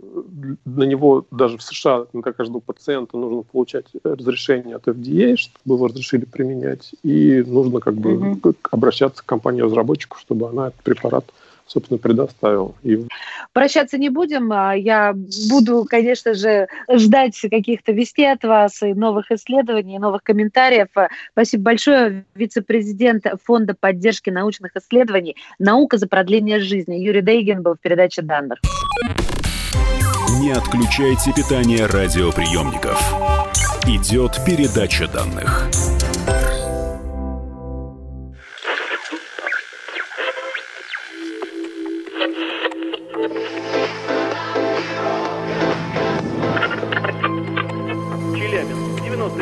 на 0.66 0.84
него 0.84 1.26
даже 1.32 1.58
в 1.58 1.64
США 1.64 2.06
на 2.14 2.22
каждого 2.22 2.60
пациента 2.60 3.18
нужно 3.18 3.44
получать 3.44 3.86
разрешение 4.04 4.76
от 4.76 4.88
FDA, 4.88 5.36
чтобы 5.38 5.76
его 5.76 5.88
разрешили 5.88 6.26
применять, 6.26 6.92
и 7.04 7.44
нужно 7.46 7.80
как 7.80 7.96
бы 7.96 8.14
mm-hmm. 8.14 8.56
обращаться 8.72 9.24
к 9.24 9.26
компании-разработчику, 9.26 10.18
чтобы 10.18 10.50
она 10.50 10.68
этот 10.68 10.82
препарат 10.82 11.26
собственно, 11.72 11.98
предоставил. 11.98 12.76
И... 12.84 13.08
Прощаться 13.54 13.98
не 13.98 14.10
будем. 14.10 14.52
А 14.52 14.74
я 14.74 15.14
буду, 15.50 15.86
конечно 15.90 16.34
же, 16.34 16.68
ждать 16.92 17.40
каких-то 17.50 17.92
вестей 17.92 18.32
от 18.32 18.44
вас 18.44 18.82
и 18.84 18.94
новых 18.94 19.32
исследований, 19.32 19.96
и 19.96 20.00
новых 20.00 20.24
комментариев. 20.24 20.90
Спасибо 21.32 21.64
большое. 21.64 22.26
Вице-президент 22.36 23.26
Фонда 23.44 23.76
поддержки 23.80 24.30
научных 24.30 24.76
исследований 24.76 25.36
«Наука 25.60 25.98
за 25.98 26.08
продление 26.08 26.60
жизни» 26.60 26.96
Юрий 26.96 27.22
Дейгин 27.22 27.62
был 27.62 27.76
в 27.76 27.80
передаче 27.80 28.22
данных. 28.22 28.60
Не 30.40 30.52
отключайте 30.52 31.32
питание 31.34 31.86
радиоприемников. 31.86 33.00
Идет 33.86 34.40
передача 34.46 35.08
данных. 35.08 35.70